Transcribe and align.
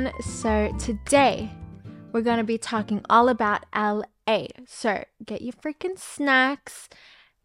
everyone. 0.00 0.22
So, 0.22 0.72
today 0.78 1.50
we're 2.12 2.22
going 2.22 2.38
to 2.38 2.44
be 2.44 2.58
talking 2.58 3.04
all 3.10 3.28
about 3.28 3.64
LA. 3.74 4.46
So, 4.66 5.04
get 5.24 5.42
your 5.42 5.52
freaking 5.52 5.98
snacks, 5.98 6.88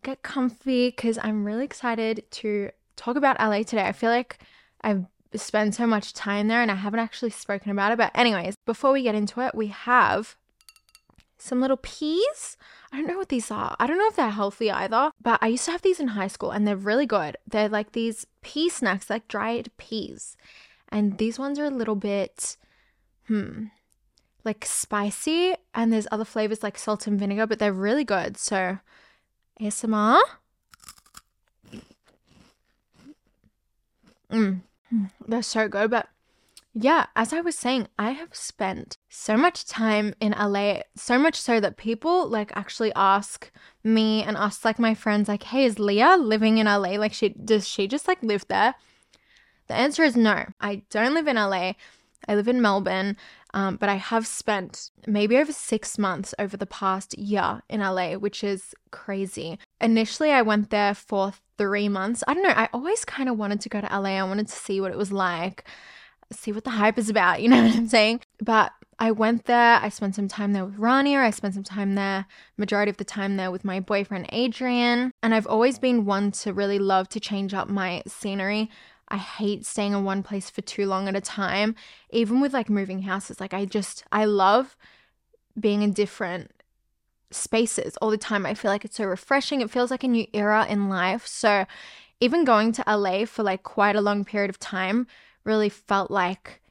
get 0.04 0.22
comfy, 0.22 0.90
because 0.90 1.18
I'm 1.22 1.46
really 1.46 1.66
excited 1.66 2.24
to 2.32 2.70
talk 2.96 3.16
about 3.16 3.40
LA 3.40 3.64
today. 3.64 3.86
I 3.86 3.92
feel 3.92 4.10
like 4.10 4.40
I've 4.82 5.06
spent 5.34 5.76
so 5.76 5.86
much 5.86 6.14
time 6.14 6.48
there 6.48 6.62
and 6.62 6.72
I 6.72 6.76
haven't 6.76 7.00
actually 7.00 7.32
spoken 7.32 7.72
about 7.72 7.92
it. 7.92 7.98
But, 7.98 8.12
anyways, 8.16 8.56
before 8.66 8.92
we 8.92 9.04
get 9.04 9.16
into 9.16 9.42
it, 9.42 9.54
we 9.54 9.68
have 9.68 10.36
some 11.38 11.60
little 11.60 11.78
peas. 11.78 12.58
I 12.92 12.98
don't 12.98 13.08
know 13.08 13.18
what 13.18 13.30
these 13.30 13.52
are. 13.52 13.76
I 13.80 13.88
don't 13.88 13.98
know 13.98 14.08
if 14.08 14.16
they're 14.16 14.30
healthy 14.30 14.72
either, 14.72 15.12
but 15.22 15.40
I 15.42 15.48
used 15.48 15.66
to 15.66 15.72
have 15.72 15.82
these 15.82 16.00
in 16.00 16.10
high 16.10 16.28
school 16.28 16.52
and 16.52 16.66
they're 16.66 16.78
really 16.78 17.06
good. 17.06 17.36
They're 17.48 17.70
like 17.70 17.92
these 17.92 18.26
pea 18.42 18.70
snacks, 18.70 19.10
like 19.10 19.28
dried 19.28 19.72
peas. 19.78 20.38
And 20.96 21.18
these 21.18 21.38
ones 21.38 21.60
are 21.60 21.66
a 21.66 21.70
little 21.70 21.98
bit, 21.98 22.56
hmm, 23.28 23.66
like 24.46 24.64
spicy. 24.64 25.54
And 25.74 25.92
there's 25.92 26.08
other 26.10 26.24
flavors 26.24 26.64
like 26.64 26.78
salt 26.78 27.06
and 27.06 27.20
vinegar, 27.20 27.46
but 27.46 27.60
they're 27.60 27.74
really 27.74 28.06
good. 28.06 28.38
So, 28.38 28.80
ASMR. 29.60 30.22
Mm, 34.32 34.62
they're 35.28 35.42
so 35.42 35.68
good. 35.68 35.92
But 35.92 36.08
yeah, 36.74 37.08
as 37.14 37.34
I 37.34 37.42
was 37.42 37.58
saying, 37.58 37.90
I 38.00 38.12
have 38.12 38.34
spent 38.34 38.98
so 39.10 39.36
much 39.36 39.66
time 39.66 40.14
in 40.22 40.32
LA, 40.32 40.84
so 40.96 41.20
much 41.20 41.36
so 41.36 41.60
that 41.60 41.76
people 41.76 42.30
like 42.30 42.54
actually 42.56 42.94
ask 42.96 43.52
me 43.84 44.24
and 44.24 44.38
ask 44.38 44.64
like 44.64 44.80
my 44.80 44.94
friends, 44.94 45.28
like, 45.28 45.44
hey, 45.44 45.66
is 45.66 45.78
Leah 45.78 46.16
living 46.16 46.58
in 46.58 46.68
LA? 46.68 46.96
Like, 46.96 47.12
she 47.12 47.28
does 47.30 47.68
she 47.68 47.86
just 47.86 48.08
like 48.08 48.24
live 48.24 48.48
there? 48.48 48.76
The 49.68 49.76
answer 49.76 50.04
is 50.04 50.16
no. 50.16 50.46
I 50.60 50.84
don't 50.90 51.14
live 51.14 51.28
in 51.28 51.36
LA. 51.36 51.74
I 52.28 52.36
live 52.36 52.48
in 52.48 52.62
Melbourne, 52.62 53.18
um, 53.54 53.78
but 53.78 53.90
I 53.90 53.96
have 53.96 54.26
spent 54.26 54.92
maybe 55.06 55.38
over 55.38 55.52
six 55.52 55.98
months 55.98 56.34
over 56.40 56.58
the 56.58 56.66
past 56.66 57.18
year 57.18 57.62
in 57.70 57.82
LA, 57.82 58.14
which 58.14 58.44
is 58.44 58.74
crazy. 58.92 59.60
Initially, 59.80 60.32
I 60.32 60.42
went 60.42 60.70
there 60.70 60.94
for 60.94 61.34
three 61.58 61.88
months. 61.88 62.24
I 62.28 62.34
don't 62.34 62.44
know. 62.44 62.50
I 62.50 62.70
always 62.74 63.06
kind 63.06 63.30
of 63.30 63.38
wanted 63.38 63.62
to 63.62 63.70
go 63.70 63.82
to 63.82 63.88
LA. 63.88 64.18
I 64.18 64.24
wanted 64.24 64.48
to 64.48 64.56
see 64.56 64.82
what 64.82 64.92
it 64.92 64.98
was 64.98 65.12
like, 65.12 65.64
see 66.32 66.52
what 66.52 66.64
the 66.64 66.72
hype 66.72 66.98
is 66.98 67.10
about. 67.10 67.42
You 67.46 67.50
know 67.50 67.64
what 67.64 67.76
I'm 67.76 67.88
saying? 67.88 68.22
But 68.42 68.72
I 68.98 69.12
went 69.12 69.46
there. 69.46 69.76
I 69.76 69.90
spent 69.90 70.16
some 70.16 70.28
time 70.28 70.54
there 70.54 70.66
with 70.66 70.78
Rania. 70.78 71.20
I 71.20 71.30
spent 71.30 71.54
some 71.54 71.64
time 71.64 71.96
there, 71.96 72.26
majority 72.58 72.90
of 72.90 72.98
the 72.98 73.04
time 73.04 73.38
there 73.38 73.52
with 73.52 73.66
my 73.66 73.80
boyfriend 73.80 74.28
Adrian. 74.32 75.12
And 75.22 75.36
I've 75.36 75.48
always 75.48 75.80
been 75.80 76.06
one 76.06 76.32
to 76.32 76.54
really 76.54 76.80
love 76.80 77.10
to 77.10 77.20
change 77.20 77.54
up 77.54 77.70
my 77.70 78.04
scenery. 78.08 78.70
I 79.10 79.18
hate 79.18 79.66
staying 79.66 79.94
in 79.94 80.04
one 80.04 80.24
place 80.24 80.50
for 80.50 80.62
too 80.62 80.88
long 80.88 81.08
at 81.08 81.16
a 81.16 81.22
time. 81.22 81.76
Even 82.10 82.42
with 82.42 82.54
like 82.54 82.70
moving 82.70 83.04
houses, 83.04 83.40
like 83.40 83.54
I 83.54 83.66
just, 83.66 84.04
I 84.12 84.26
love 84.26 84.76
being 85.60 85.82
in 85.82 85.94
different 85.94 86.52
spaces 87.32 87.98
all 87.98 88.10
the 88.10 88.18
time. 88.18 88.46
I 88.46 88.54
feel 88.54 88.72
like 88.72 88.86
it's 88.86 88.98
so 88.98 89.06
refreshing. 89.06 89.62
It 89.62 89.70
feels 89.70 89.92
like 89.92 90.04
a 90.04 90.08
new 90.08 90.26
era 90.34 90.66
in 90.68 90.90
life. 90.90 91.28
So 91.28 91.66
even 92.20 92.46
going 92.46 92.72
to 92.74 92.84
LA 92.88 93.26
for 93.26 93.44
like 93.44 93.64
quite 93.64 93.96
a 93.96 94.02
long 94.02 94.26
period 94.26 94.50
of 94.50 94.60
time 94.60 95.08
really 95.44 95.70
felt 95.70 96.10
like 96.10 96.62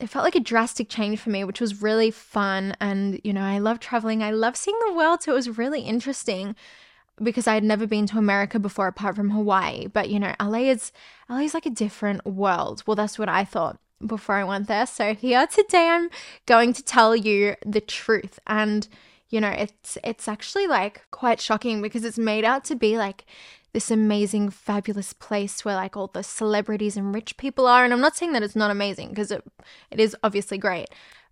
it 0.00 0.08
felt 0.08 0.24
like 0.24 0.34
a 0.34 0.40
drastic 0.40 0.88
change 0.88 1.20
for 1.20 1.30
me, 1.30 1.44
which 1.44 1.60
was 1.60 1.80
really 1.80 2.10
fun. 2.10 2.74
And, 2.80 3.20
you 3.24 3.32
know, 3.32 3.42
I 3.42 3.58
love 3.58 3.80
traveling. 3.80 4.22
I 4.22 4.32
love 4.32 4.56
seeing 4.56 4.78
the 4.86 4.92
world. 4.92 5.22
So 5.22 5.32
it 5.32 5.36
was 5.36 5.56
really 5.56 5.82
interesting 5.82 6.56
because 7.22 7.46
I 7.46 7.54
had 7.54 7.64
never 7.64 7.86
been 7.86 8.06
to 8.06 8.18
America 8.18 8.58
before 8.58 8.88
apart 8.88 9.16
from 9.16 9.30
Hawaii. 9.30 9.86
But 9.86 10.10
you 10.10 10.18
know, 10.18 10.34
LA 10.40 10.70
is 10.70 10.92
LA 11.28 11.40
is 11.40 11.54
like 11.54 11.66
a 11.66 11.70
different 11.70 12.26
world. 12.26 12.82
Well, 12.86 12.96
that's 12.96 13.18
what 13.18 13.28
I 13.28 13.44
thought 13.44 13.78
before 14.04 14.34
I 14.36 14.44
went 14.44 14.68
there. 14.68 14.86
So 14.86 15.14
here 15.14 15.46
today 15.46 15.88
I'm 15.88 16.10
going 16.46 16.72
to 16.72 16.82
tell 16.82 17.14
you 17.14 17.56
the 17.64 17.80
truth. 17.80 18.38
And 18.46 18.88
you 19.28 19.40
know, 19.40 19.50
it's 19.50 19.98
it's 20.04 20.28
actually 20.28 20.66
like 20.66 21.02
quite 21.10 21.40
shocking 21.40 21.82
because 21.82 22.04
it's 22.04 22.18
made 22.18 22.44
out 22.44 22.64
to 22.66 22.74
be 22.74 22.96
like 22.98 23.24
this 23.72 23.90
amazing 23.90 24.50
fabulous 24.50 25.12
place 25.12 25.64
where 25.64 25.74
like 25.74 25.96
all 25.96 26.06
the 26.06 26.22
celebrities 26.22 26.96
and 26.96 27.12
rich 27.12 27.36
people 27.36 27.66
are 27.66 27.84
and 27.84 27.92
I'm 27.92 28.00
not 28.00 28.16
saying 28.16 28.32
that 28.32 28.42
it's 28.44 28.54
not 28.54 28.70
amazing 28.70 29.08
because 29.08 29.32
it 29.32 29.42
it 29.90 29.98
is 30.00 30.16
obviously 30.22 30.58
great, 30.58 30.88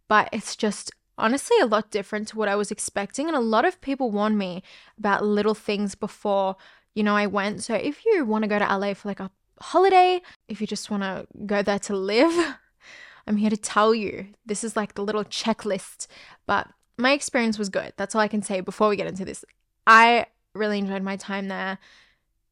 but 0.09 0.29
it's 0.33 0.57
just 0.57 0.91
honestly 1.23 1.57
a 1.61 1.67
lot 1.67 1.91
different 1.91 2.29
to 2.29 2.37
what 2.37 2.49
I 2.49 2.57
was 2.57 2.71
expecting. 2.71 3.29
And 3.29 3.37
a 3.37 3.41
lot 3.41 3.65
of 3.65 3.81
people 3.81 4.11
warned 4.11 4.37
me 4.37 4.63
about 4.99 5.25
little 5.25 5.55
things 5.55 5.95
before, 5.95 6.57
you 6.95 7.03
know, 7.03 7.17
I 7.17 7.27
went. 7.27 7.63
So 7.63 7.75
if 7.75 8.05
you 8.05 8.25
want 8.25 8.43
to 8.43 8.49
go 8.49 8.59
to 8.59 8.77
LA 8.77 8.95
for 8.95 9.09
like 9.09 9.21
a 9.21 9.31
holiday, 9.61 10.21
if 10.49 10.61
you 10.61 10.67
just 10.67 10.91
want 10.91 11.05
to 11.05 11.27
go 11.47 11.63
there 11.63 11.79
to 11.79 11.97
live, 11.97 12.57
I'm 13.27 13.37
here 13.37 13.51
to 13.51 13.57
tell 13.57 13.95
you 13.95 14.29
this 14.45 14.65
is 14.65 14.77
like 14.77 14.95
the 14.95 15.05
little 15.05 15.25
checklist. 15.25 16.09
But 16.47 16.69
my 16.99 17.13
experience 17.13 17.59
was 17.59 17.69
good. 17.69 17.93
That's 17.97 18.15
all 18.15 18.21
I 18.21 18.29
can 18.29 18.43
say 18.43 18.61
before 18.61 18.89
we 18.89 18.97
get 18.97 19.07
into 19.07 19.25
this. 19.25 19.45
I 19.87 20.27
really 20.55 20.79
enjoyed 20.79 21.03
my 21.03 21.17
time 21.17 21.49
there, 21.49 21.79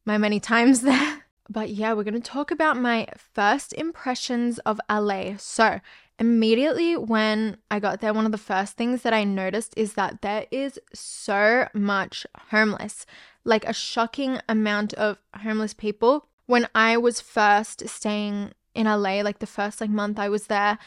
my 0.05 0.17
many 0.17 0.39
times 0.39 0.81
there. 0.91 1.25
But 1.49 1.71
yeah, 1.71 1.91
we're 1.91 2.05
going 2.05 2.13
to 2.13 2.21
talk 2.21 2.49
about 2.49 2.77
my 2.77 3.07
first 3.33 3.73
impressions 3.73 4.59
of 4.59 4.79
LA. 4.89 5.35
So, 5.37 5.81
immediately 6.21 6.95
when 6.95 7.57
I 7.71 7.79
got 7.79 7.99
there, 7.99 8.13
one 8.13 8.27
of 8.27 8.31
the 8.31 8.37
first 8.37 8.77
things 8.77 9.01
that 9.01 9.11
I 9.11 9.23
noticed 9.23 9.73
is 9.75 9.93
that 9.93 10.21
there 10.21 10.45
is 10.51 10.79
so 10.93 11.67
much 11.73 12.27
homeless, 12.51 13.07
like 13.43 13.65
a 13.65 13.73
shocking 13.73 14.39
amount 14.47 14.93
of 14.93 15.17
homeless 15.35 15.73
people. 15.73 16.27
When 16.45 16.67
I 16.75 16.95
was 16.97 17.19
first 17.19 17.89
staying 17.89 18.51
in 18.75 18.85
LA, 18.85 19.21
like 19.21 19.39
the 19.39 19.47
first 19.47 19.81
like 19.81 19.89
month 19.89 20.19
I 20.19 20.29
was 20.29 20.45
there, 20.45 20.77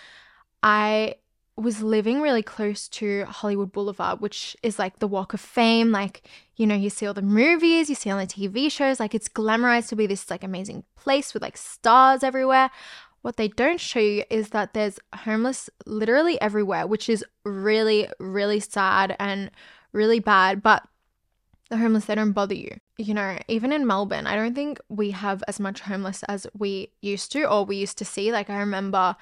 I 0.62 1.16
was 1.56 1.82
living 1.82 2.20
really 2.20 2.42
close 2.42 2.88
to 2.88 3.24
Hollywood 3.24 3.72
Boulevard, 3.72 4.20
which 4.20 4.56
is 4.62 4.78
like 4.78 4.98
the 4.98 5.08
walk 5.08 5.34
of 5.34 5.40
fame. 5.40 5.90
Like, 5.90 6.22
you 6.56 6.66
know, 6.66 6.74
you 6.74 6.90
see 6.90 7.06
all 7.06 7.14
the 7.14 7.22
movies, 7.22 7.88
you 7.88 7.94
see 7.94 8.10
all 8.10 8.18
the 8.18 8.26
TV 8.26 8.70
shows, 8.70 8.98
like 8.98 9.14
it's 9.14 9.28
glamorized 9.28 9.88
to 9.88 9.96
be 9.96 10.06
this 10.06 10.30
like 10.30 10.44
amazing 10.44 10.84
place 10.96 11.34
with 11.34 11.42
like 11.42 11.56
stars 11.56 12.22
everywhere. 12.22 12.70
What 13.24 13.38
they 13.38 13.48
don't 13.48 13.80
show 13.80 14.00
you 14.00 14.22
is 14.28 14.50
that 14.50 14.74
there's 14.74 15.00
homeless 15.14 15.70
literally 15.86 16.38
everywhere, 16.42 16.86
which 16.86 17.08
is 17.08 17.24
really, 17.42 18.06
really 18.20 18.60
sad 18.60 19.16
and 19.18 19.50
really 19.92 20.20
bad. 20.20 20.62
But 20.62 20.86
the 21.70 21.78
homeless, 21.78 22.04
they 22.04 22.16
don't 22.16 22.32
bother 22.32 22.54
you. 22.54 22.76
You 22.98 23.14
know, 23.14 23.38
even 23.48 23.72
in 23.72 23.86
Melbourne, 23.86 24.26
I 24.26 24.36
don't 24.36 24.54
think 24.54 24.78
we 24.90 25.12
have 25.12 25.42
as 25.48 25.58
much 25.58 25.80
homeless 25.80 26.22
as 26.24 26.46
we 26.52 26.90
used 27.00 27.32
to 27.32 27.48
or 27.48 27.64
we 27.64 27.76
used 27.76 27.96
to 27.96 28.04
see. 28.04 28.30
Like, 28.30 28.50
I 28.50 28.58
remember 28.58 29.16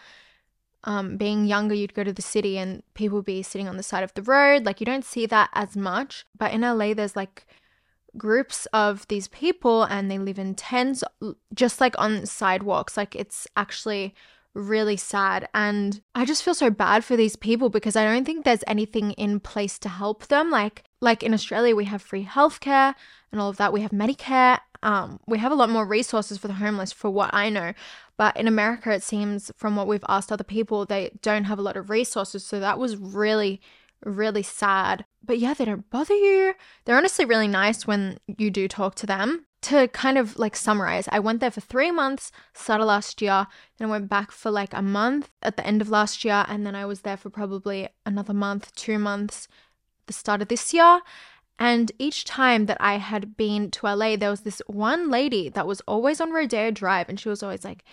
um, 0.82 1.16
being 1.16 1.46
younger, 1.46 1.76
you'd 1.76 1.94
go 1.94 2.02
to 2.02 2.12
the 2.12 2.22
city 2.22 2.58
and 2.58 2.82
people 2.94 3.19
would 3.19 3.24
be 3.24 3.44
sitting 3.44 3.69
on 3.69 3.76
the 3.76 3.84
side 3.84 4.02
of 4.02 4.12
the 4.14 4.22
road. 4.22 4.66
Like, 4.66 4.80
you 4.80 4.84
don't 4.84 5.04
see 5.04 5.26
that 5.26 5.48
as 5.52 5.76
much. 5.76 6.24
But 6.36 6.50
in 6.50 6.62
LA, 6.62 6.94
there's 6.94 7.14
like 7.14 7.46
groups 8.17 8.67
of 8.73 9.06
these 9.09 9.28
people 9.28 9.84
and 9.84 10.11
they 10.11 10.19
live 10.19 10.39
in 10.39 10.55
tents 10.55 11.03
just 11.55 11.81
like 11.81 11.95
on 11.99 12.27
sidewalks. 12.27 12.97
Like 12.97 13.15
it's 13.17 13.47
actually 13.56 14.15
really 14.55 14.97
sad. 14.97 15.49
And 15.55 16.03
i 16.15 16.25
just 16.25 16.43
feel 16.43 16.55
so 16.55 16.71
bad 16.71 17.05
for 17.05 17.17
these 17.17 17.37
people 17.37 17.71
because 17.71 17.97
i 17.97 18.05
don't 18.05 18.27
think 18.27 18.45
there's 18.45 18.65
anything 18.67 19.12
in 19.12 19.41
place 19.41 19.78
to 19.81 19.89
help 19.89 20.27
them. 20.27 20.50
Like 20.50 20.84
like 21.00 21.23
in 21.23 21.34
australia 21.34 21.75
we 21.75 21.87
have 21.87 22.03
free 22.03 22.25
healthcare 22.25 22.95
and 23.31 23.41
all 23.41 23.49
of 23.49 23.56
that. 23.56 23.73
We 23.73 23.81
have 23.81 23.93
medicare. 23.93 24.59
Um, 24.84 25.21
we 25.29 25.39
have 25.39 25.53
a 25.53 25.55
lot 25.55 25.71
more 25.71 25.87
resources 25.87 26.39
for 26.39 26.49
the 26.49 26.55
homeless 26.55 26.93
for 26.93 27.09
what 27.09 27.33
i 27.33 27.49
know. 27.49 27.73
But 28.19 28.37
in 28.37 28.47
america 28.47 28.91
it 28.93 29.03
seems 29.03 29.50
from 29.56 29.75
what 29.75 29.87
we've 29.87 30.05
asked 30.08 30.31
other 30.31 30.44
people 30.44 30.85
they 30.85 31.12
don't 31.23 31.44
have 31.44 31.58
a 31.58 31.62
lot 31.62 31.76
of 31.76 31.88
resources. 31.88 32.44
So 32.44 32.61
that 32.61 32.79
was 32.79 32.97
really 32.97 33.61
really 34.04 34.43
sad. 34.43 35.04
But 35.25 35.38
yeah, 35.38 35.54
they 35.54 35.64
don't 35.64 35.88
bother 35.90 36.14
you. 36.14 36.54
They're 36.84 36.96
honestly 36.96 37.25
really 37.25 37.49
nice 37.49 37.87
when 37.87 38.19
you 38.26 38.50
do 38.50 38.69
talk 38.69 38.94
to 38.96 39.06
them. 39.06 39.46
To 39.62 39.87
kind 39.87 40.19
of 40.19 40.37
like 40.40 40.56
summarize, 40.56 41.08
I 41.12 41.20
went 41.20 41.38
there 41.38 41.52
for 41.52 41.60
three 41.60 41.93
months, 41.93 42.32
started 42.52 42.84
last 42.84 43.22
year, 43.22 43.46
then 43.78 43.87
I 43.87 43.90
went 43.93 44.08
back 44.08 44.32
for 44.32 44.50
like 44.50 44.75
a 44.75 44.82
month 44.82 45.31
at 45.40 45.56
the 45.56 45.64
end 45.64 45.81
of 45.81 45.88
last 45.88 46.25
year, 46.25 46.44
and 46.49 46.66
then 46.66 46.75
I 46.75 46.84
was 46.84 47.02
there 47.02 47.16
for 47.16 47.31
probably 47.31 47.88
another 48.04 48.34
month, 48.34 48.75
two 48.75 48.99
months, 48.99 49.46
the 50.06 50.12
start 50.12 50.43
of 50.43 50.48
this 50.48 50.75
year. 50.75 51.00
And 51.60 51.93
each 52.00 52.25
time 52.25 52.66
that 52.66 52.78
I 52.81 52.98
had 52.98 53.37
been 53.37 53.70
to 53.70 53.87
LA, 53.87 54.16
there 54.16 54.31
was 54.31 54.40
this 54.40 54.60
one 54.66 55.10
lady 55.10 55.48
that 55.50 55.64
was 55.64 55.81
always 55.82 56.20
on 56.20 56.32
Rodeo 56.32 56.72
Drive, 56.72 57.08
and 57.08 57.20
she 57.20 57.28
was 57.28 57.40
always 57.40 57.64
like, 57.64 57.84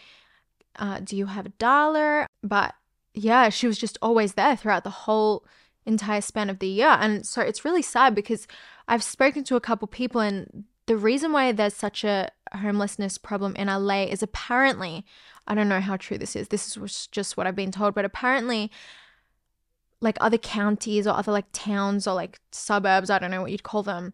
uh, 0.78 1.02
Do 1.02 1.16
you 1.16 1.28
have 1.28 1.46
a 1.46 1.50
dollar? 1.50 2.26
But 2.42 2.74
yeah, 3.14 3.50
she 3.50 3.68
was 3.68 3.78
just 3.78 3.98
always 4.02 4.34
there 4.34 4.56
throughout 4.56 4.84
the 4.84 4.90
whole 4.90 5.46
entire 5.90 6.22
span 6.22 6.50
of 6.50 6.60
the 6.60 6.68
year. 6.68 6.96
And 7.00 7.26
so 7.26 7.42
it's 7.42 7.66
really 7.66 7.82
sad 7.82 8.16
because 8.16 8.48
I've 8.88 9.04
spoken 9.04 9.44
to 9.46 9.56
a 9.56 9.62
couple 9.62 9.88
people 9.88 10.22
and 10.22 10.64
the 10.86 10.98
reason 10.98 11.32
why 11.32 11.52
there's 11.52 11.76
such 11.76 12.04
a 12.04 12.32
homelessness 12.54 13.18
problem 13.18 13.56
in 13.56 13.68
LA 13.68 14.06
is 14.06 14.24
apparently, 14.24 15.06
I 15.48 15.54
don't 15.54 15.70
know 15.70 15.82
how 15.82 15.98
true 15.98 16.18
this 16.18 16.36
is. 16.36 16.48
This 16.48 16.76
is 16.76 17.08
just 17.08 17.38
what 17.38 17.46
I've 17.46 17.56
been 17.56 17.72
told, 17.72 17.94
but 17.94 18.06
apparently 18.06 18.72
like 20.02 20.18
other 20.20 20.38
counties 20.38 21.06
or 21.06 21.12
other 21.12 21.32
like 21.32 21.46
towns 21.52 22.08
or 22.08 22.16
like 22.16 22.40
suburbs, 22.52 23.10
I 23.10 23.20
don't 23.20 23.32
know 23.32 23.42
what 23.42 23.52
you'd 23.52 23.64
call 23.64 23.84
them. 23.84 24.14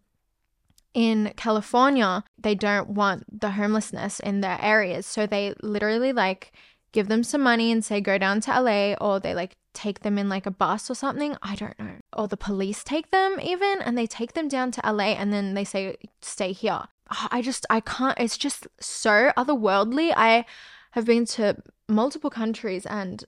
In 0.94 1.34
California, 1.36 2.24
they 2.38 2.56
don't 2.56 2.90
want 2.90 3.40
the 3.42 3.52
homelessness 3.52 4.20
in 4.20 4.42
their 4.42 4.58
areas. 4.62 5.06
So 5.06 5.26
they 5.26 5.54
literally 5.62 6.12
like 6.12 6.52
give 6.92 7.08
them 7.08 7.24
some 7.24 7.42
money 7.42 7.72
and 7.72 7.86
say 7.86 8.02
go 8.02 8.18
down 8.18 8.42
to 8.42 8.62
LA 8.62 8.94
or 9.00 9.20
they 9.20 9.34
like 9.34 9.58
take 9.76 10.00
them 10.00 10.18
in 10.18 10.30
like 10.30 10.46
a 10.46 10.52
bus 10.52 10.90
or 10.90 10.96
something. 10.96 11.38
I 11.42 11.56
don't 11.56 11.78
know. 11.78 11.96
Or 12.14 12.28
the 12.28 12.38
police 12.38 12.84
take 12.84 13.12
them 13.12 13.40
even 13.42 13.82
and 13.82 13.98
they 13.98 14.08
take 14.08 14.34
them 14.34 14.48
down 14.48 14.72
to 14.72 14.82
LA 14.92 15.14
and 15.14 15.32
then 15.32 15.54
they 15.54 15.64
say 15.64 15.98
stay 16.22 16.52
here. 16.52 16.84
Ah, 17.12 17.28
I 17.32 17.42
just 17.42 17.66
I 17.70 17.82
can't 17.82 18.18
it's 18.20 18.38
just 18.38 18.68
so 18.80 19.32
otherworldly. 19.38 20.14
I 20.16 20.46
have 20.92 21.06
been 21.06 21.26
to 21.26 21.58
multiple 21.88 22.30
countries 22.30 22.86
and 22.86 23.24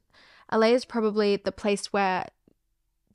LA 0.52 0.68
is 0.68 0.86
probably 0.86 1.36
the 1.36 1.52
place 1.52 1.92
where 1.94 2.28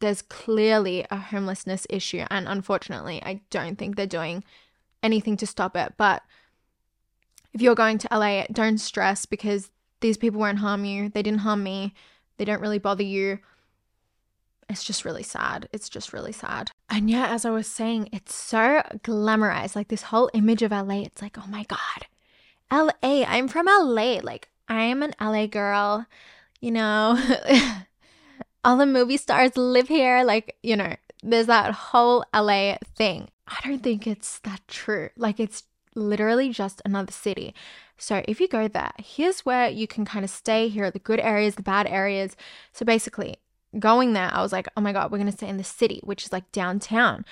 there's 0.00 0.22
clearly 0.22 1.06
a 1.10 1.16
homelessness 1.16 1.86
issue 1.88 2.24
and 2.30 2.46
unfortunately 2.48 3.22
I 3.24 3.40
don't 3.50 3.78
think 3.78 3.96
they're 3.96 4.06
doing 4.06 4.44
anything 5.02 5.36
to 5.38 5.46
stop 5.46 5.76
it. 5.76 5.94
But 5.96 6.22
if 7.52 7.60
you're 7.60 7.74
going 7.74 7.98
to 7.98 8.08
LA, 8.10 8.44
don't 8.52 8.78
stress 8.78 9.26
because 9.26 9.70
these 10.00 10.16
people 10.16 10.40
won't 10.40 10.58
harm 10.58 10.84
you. 10.84 11.08
They 11.08 11.22
didn't 11.22 11.40
harm 11.40 11.62
me. 11.62 11.94
They 12.36 12.44
don't 12.44 12.60
really 12.60 12.78
bother 12.78 13.02
you. 13.02 13.38
It's 14.68 14.84
just 14.84 15.04
really 15.04 15.22
sad. 15.22 15.68
It's 15.72 15.88
just 15.88 16.12
really 16.12 16.32
sad. 16.32 16.70
And 16.88 17.10
yeah, 17.10 17.26
as 17.28 17.44
I 17.44 17.50
was 17.50 17.66
saying, 17.66 18.08
it's 18.12 18.34
so 18.34 18.82
glamorized. 19.04 19.76
Like 19.76 19.88
this 19.88 20.04
whole 20.04 20.30
image 20.32 20.62
of 20.62 20.70
LA, 20.70 21.02
it's 21.02 21.20
like, 21.20 21.36
oh 21.38 21.46
my 21.48 21.64
God, 21.64 22.06
LA. 22.72 23.24
I'm 23.24 23.48
from 23.48 23.66
LA. 23.66 24.20
Like, 24.22 24.48
I'm 24.68 25.02
an 25.02 25.14
LA 25.20 25.46
girl. 25.46 26.06
You 26.60 26.70
know, 26.70 27.18
all 28.64 28.76
the 28.76 28.86
movie 28.86 29.16
stars 29.16 29.56
live 29.56 29.88
here. 29.88 30.24
Like, 30.24 30.56
you 30.62 30.76
know, 30.76 30.96
there's 31.22 31.46
that 31.46 31.72
whole 31.72 32.24
LA 32.34 32.76
thing. 32.96 33.28
I 33.46 33.58
don't 33.64 33.82
think 33.82 34.06
it's 34.06 34.38
that 34.40 34.60
true. 34.68 35.10
Like, 35.16 35.38
it's 35.38 35.64
literally 35.94 36.50
just 36.50 36.82
another 36.84 37.12
city. 37.12 37.54
So 37.96 38.22
if 38.26 38.40
you 38.40 38.48
go 38.48 38.68
there, 38.68 38.92
here's 38.98 39.40
where 39.40 39.68
you 39.68 39.86
can 39.86 40.04
kind 40.04 40.24
of 40.24 40.30
stay. 40.30 40.68
Here 40.68 40.86
are 40.86 40.90
the 40.90 40.98
good 40.98 41.20
areas, 41.20 41.54
the 41.54 41.62
bad 41.62 41.86
areas. 41.86 42.36
So 42.72 42.84
basically, 42.84 43.36
going 43.78 44.12
there, 44.12 44.30
I 44.32 44.42
was 44.42 44.52
like, 44.52 44.68
oh 44.76 44.80
my 44.80 44.92
God, 44.92 45.10
we're 45.10 45.18
going 45.18 45.30
to 45.30 45.36
stay 45.36 45.48
in 45.48 45.56
the 45.56 45.64
city, 45.64 46.00
which 46.02 46.24
is 46.24 46.32
like 46.32 46.50
downtown. 46.52 47.24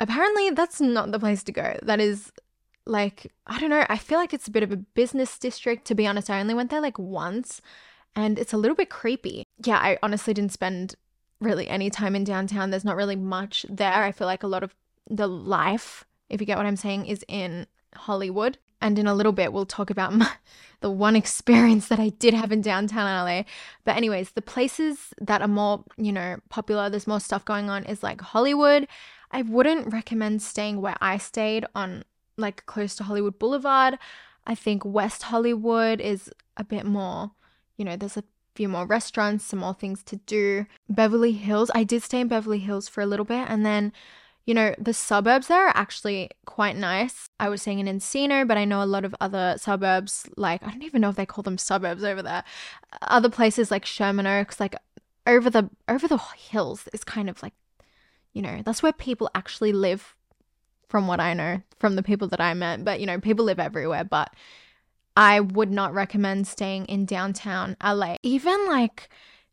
Apparently, 0.00 0.50
that's 0.50 0.80
not 0.80 1.10
the 1.12 1.18
place 1.18 1.42
to 1.44 1.52
go. 1.52 1.78
That 1.82 2.00
is 2.00 2.32
like, 2.86 3.32
I 3.46 3.58
don't 3.60 3.70
know. 3.70 3.84
I 3.88 3.98
feel 3.98 4.18
like 4.18 4.32
it's 4.32 4.48
a 4.48 4.52
bit 4.52 4.62
of 4.62 4.72
a 4.72 4.76
business 4.76 5.38
district. 5.38 5.86
To 5.86 5.94
be 5.94 6.06
honest, 6.06 6.30
I 6.30 6.40
only 6.40 6.54
went 6.54 6.70
there 6.70 6.80
like 6.80 6.98
once 6.98 7.60
and 8.16 8.38
it's 8.38 8.52
a 8.52 8.56
little 8.56 8.74
bit 8.74 8.90
creepy. 8.90 9.44
Yeah, 9.62 9.78
I 9.78 9.98
honestly 10.02 10.34
didn't 10.34 10.52
spend 10.52 10.94
really 11.40 11.68
any 11.68 11.90
time 11.90 12.16
in 12.16 12.24
downtown. 12.24 12.70
There's 12.70 12.84
not 12.84 12.96
really 12.96 13.16
much 13.16 13.64
there. 13.68 14.02
I 14.02 14.12
feel 14.12 14.26
like 14.26 14.42
a 14.42 14.48
lot 14.48 14.62
of 14.62 14.74
the 15.08 15.28
life, 15.28 16.04
if 16.28 16.40
you 16.40 16.46
get 16.46 16.56
what 16.56 16.66
I'm 16.66 16.76
saying, 16.76 17.06
is 17.06 17.24
in 17.28 17.66
Hollywood. 17.94 18.58
And 18.80 18.96
in 18.96 19.08
a 19.08 19.14
little 19.14 19.32
bit, 19.32 19.52
we'll 19.52 19.66
talk 19.66 19.90
about 19.90 20.14
my, 20.14 20.30
the 20.80 20.90
one 20.90 21.16
experience 21.16 21.88
that 21.88 21.98
I 21.98 22.10
did 22.10 22.34
have 22.34 22.52
in 22.52 22.60
downtown 22.60 23.26
LA. 23.26 23.42
But, 23.84 23.96
anyways, 23.96 24.30
the 24.30 24.42
places 24.42 25.12
that 25.20 25.42
are 25.42 25.48
more, 25.48 25.84
you 25.96 26.12
know, 26.12 26.36
popular, 26.48 26.88
there's 26.88 27.06
more 27.06 27.20
stuff 27.20 27.44
going 27.44 27.68
on, 27.68 27.84
is 27.84 28.02
like 28.02 28.20
Hollywood. 28.20 28.86
I 29.30 29.42
wouldn't 29.42 29.92
recommend 29.92 30.42
staying 30.42 30.80
where 30.80 30.96
I 31.00 31.18
stayed 31.18 31.66
on 31.74 32.04
like 32.36 32.64
close 32.66 32.94
to 32.96 33.04
Hollywood 33.04 33.38
Boulevard. 33.38 33.98
I 34.46 34.54
think 34.54 34.84
West 34.84 35.24
Hollywood 35.24 36.00
is 36.00 36.30
a 36.56 36.64
bit 36.64 36.86
more, 36.86 37.32
you 37.76 37.84
know, 37.84 37.96
there's 37.96 38.16
a 38.16 38.24
few 38.54 38.68
more 38.68 38.86
restaurants, 38.86 39.44
some 39.44 39.58
more 39.58 39.74
things 39.74 40.02
to 40.04 40.16
do. 40.16 40.66
Beverly 40.88 41.32
Hills, 41.32 41.70
I 41.74 41.84
did 41.84 42.02
stay 42.02 42.20
in 42.20 42.28
Beverly 42.28 42.60
Hills 42.60 42.88
for 42.88 43.02
a 43.02 43.06
little 43.06 43.26
bit 43.26 43.46
and 43.48 43.66
then 43.66 43.92
you 44.48 44.54
know, 44.54 44.74
the 44.78 44.94
suburbs 44.94 45.48
there 45.48 45.66
are 45.66 45.76
actually 45.76 46.30
quite 46.46 46.74
nice. 46.74 47.28
I 47.38 47.50
was 47.50 47.60
saying 47.60 47.80
in 47.80 47.86
Encino, 47.86 48.48
but 48.48 48.56
I 48.56 48.64
know 48.64 48.82
a 48.82 48.86
lot 48.86 49.04
of 49.04 49.14
other 49.20 49.56
suburbs, 49.58 50.26
like, 50.38 50.62
I 50.62 50.70
don't 50.70 50.84
even 50.84 51.02
know 51.02 51.10
if 51.10 51.16
they 51.16 51.26
call 51.26 51.42
them 51.42 51.58
suburbs 51.58 52.02
over 52.02 52.22
there. 52.22 52.44
Uh, 52.90 52.96
other 53.02 53.28
places 53.28 53.70
like 53.70 53.84
Sherman 53.84 54.26
Oaks, 54.26 54.58
like 54.58 54.74
over 55.26 55.50
the 55.50 55.68
over 55.86 56.08
the 56.08 56.16
hills 56.16 56.88
is 56.94 57.04
kind 57.04 57.28
of 57.28 57.42
like, 57.42 57.52
you 58.32 58.40
know, 58.40 58.62
that's 58.64 58.82
where 58.82 58.94
people 58.94 59.28
actually 59.34 59.72
live 59.72 60.16
from 60.88 61.06
what 61.06 61.20
I 61.20 61.34
know 61.34 61.60
from 61.78 61.96
the 61.96 62.02
people 62.02 62.28
that 62.28 62.40
I 62.40 62.54
met. 62.54 62.86
But, 62.86 63.00
you 63.00 63.06
know, 63.06 63.20
people 63.20 63.44
live 63.44 63.60
everywhere, 63.60 64.04
but 64.04 64.32
I 65.14 65.40
would 65.40 65.70
not 65.70 65.92
recommend 65.92 66.46
staying 66.46 66.86
in 66.86 67.04
downtown 67.04 67.76
LA. 67.84 68.16
Even 68.22 68.66
like 68.66 69.10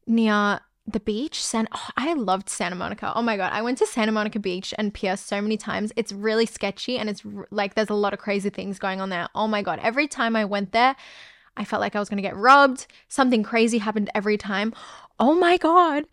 near 0.07 0.61
the 0.87 0.99
beach, 0.99 1.43
San 1.43 1.67
oh, 1.73 1.89
I 1.97 2.13
loved 2.13 2.49
Santa 2.49 2.75
Monica. 2.75 3.11
Oh 3.15 3.21
my 3.21 3.37
god, 3.37 3.51
I 3.53 3.61
went 3.61 3.77
to 3.79 3.87
Santa 3.87 4.11
Monica 4.11 4.39
Beach 4.39 4.73
and 4.77 4.93
Pier 4.93 5.17
so 5.17 5.41
many 5.41 5.57
times. 5.57 5.91
It's 5.95 6.11
really 6.11 6.45
sketchy 6.45 6.97
and 6.97 7.09
it's 7.09 7.23
r- 7.25 7.47
like 7.49 7.73
there's 7.73 7.89
a 7.89 7.95
lot 7.95 8.13
of 8.13 8.19
crazy 8.19 8.49
things 8.49 8.77
going 8.77 9.01
on 9.01 9.09
there. 9.09 9.27
Oh 9.33 9.47
my 9.47 9.61
god, 9.61 9.79
every 9.81 10.07
time 10.07 10.35
I 10.35 10.45
went 10.45 10.71
there, 10.71 10.95
I 11.57 11.65
felt 11.65 11.81
like 11.81 11.95
I 11.95 11.99
was 11.99 12.09
going 12.09 12.17
to 12.17 12.27
get 12.27 12.35
robbed. 12.35 12.85
Something 13.07 13.41
crazy 13.41 13.79
happened 13.79 14.09
every 14.13 14.37
time. 14.37 14.73
Oh 15.19 15.33
my 15.33 15.57
god. 15.57 16.05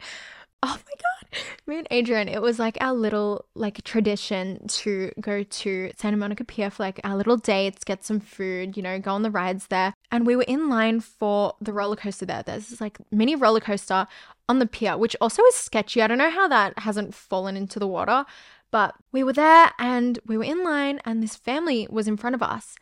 Oh 0.65 0.69
my 0.69 0.77
god. 0.77 1.43
Me 1.67 1.79
and 1.79 1.89
Adrian, 1.91 2.29
it 2.29 2.43
was 2.43 2.59
like 2.59 2.77
our 2.81 2.93
little 2.93 3.47
like 3.55 3.83
tradition 3.85 4.65
to 4.69 5.11
go 5.21 5.43
to 5.43 5.91
Santa 5.97 6.17
Monica 6.17 6.45
Pier 6.45 6.71
for 6.71 6.83
like 6.83 7.01
our 7.05 7.17
little 7.17 7.37
dates, 7.37 7.85
get 7.85 8.05
some 8.05 8.21
food, 8.21 8.77
you 8.77 8.83
know, 8.83 8.99
go 9.01 9.13
on 9.13 9.23
the 9.23 9.31
rides 9.31 9.69
there. 9.69 9.95
And 10.13 10.27
we 10.27 10.37
were 10.37 10.45
in 10.47 10.69
line 10.69 11.01
for 11.01 11.55
the 11.61 11.73
roller 11.73 11.97
coaster 11.97 12.27
there. 12.27 12.43
There's 12.45 12.69
this 12.69 12.81
like 12.81 12.99
mini 13.11 13.35
roller 13.35 13.61
coaster 13.61 14.07
on 14.49 14.59
the 14.59 14.67
pier, 14.67 14.97
which 14.97 15.17
also 15.21 15.43
is 15.45 15.55
sketchy. 15.55 16.03
I 16.03 16.07
don't 16.07 16.19
know 16.19 16.31
how 16.31 16.47
that 16.49 16.79
hasn't 16.81 17.15
fallen 17.15 17.57
into 17.57 17.79
the 17.79 17.89
water, 17.89 18.25
but 18.71 18.95
we 19.11 19.25
were 19.25 19.33
there 19.33 19.73
and 19.79 20.19
we 20.27 20.37
were 20.37 20.45
in 20.45 20.63
line 20.63 21.01
and 21.05 21.23
this 21.23 21.37
family 21.37 21.89
was 21.91 22.07
in 22.07 22.17
front 22.17 22.35
of 22.35 22.43
us. 22.43 22.77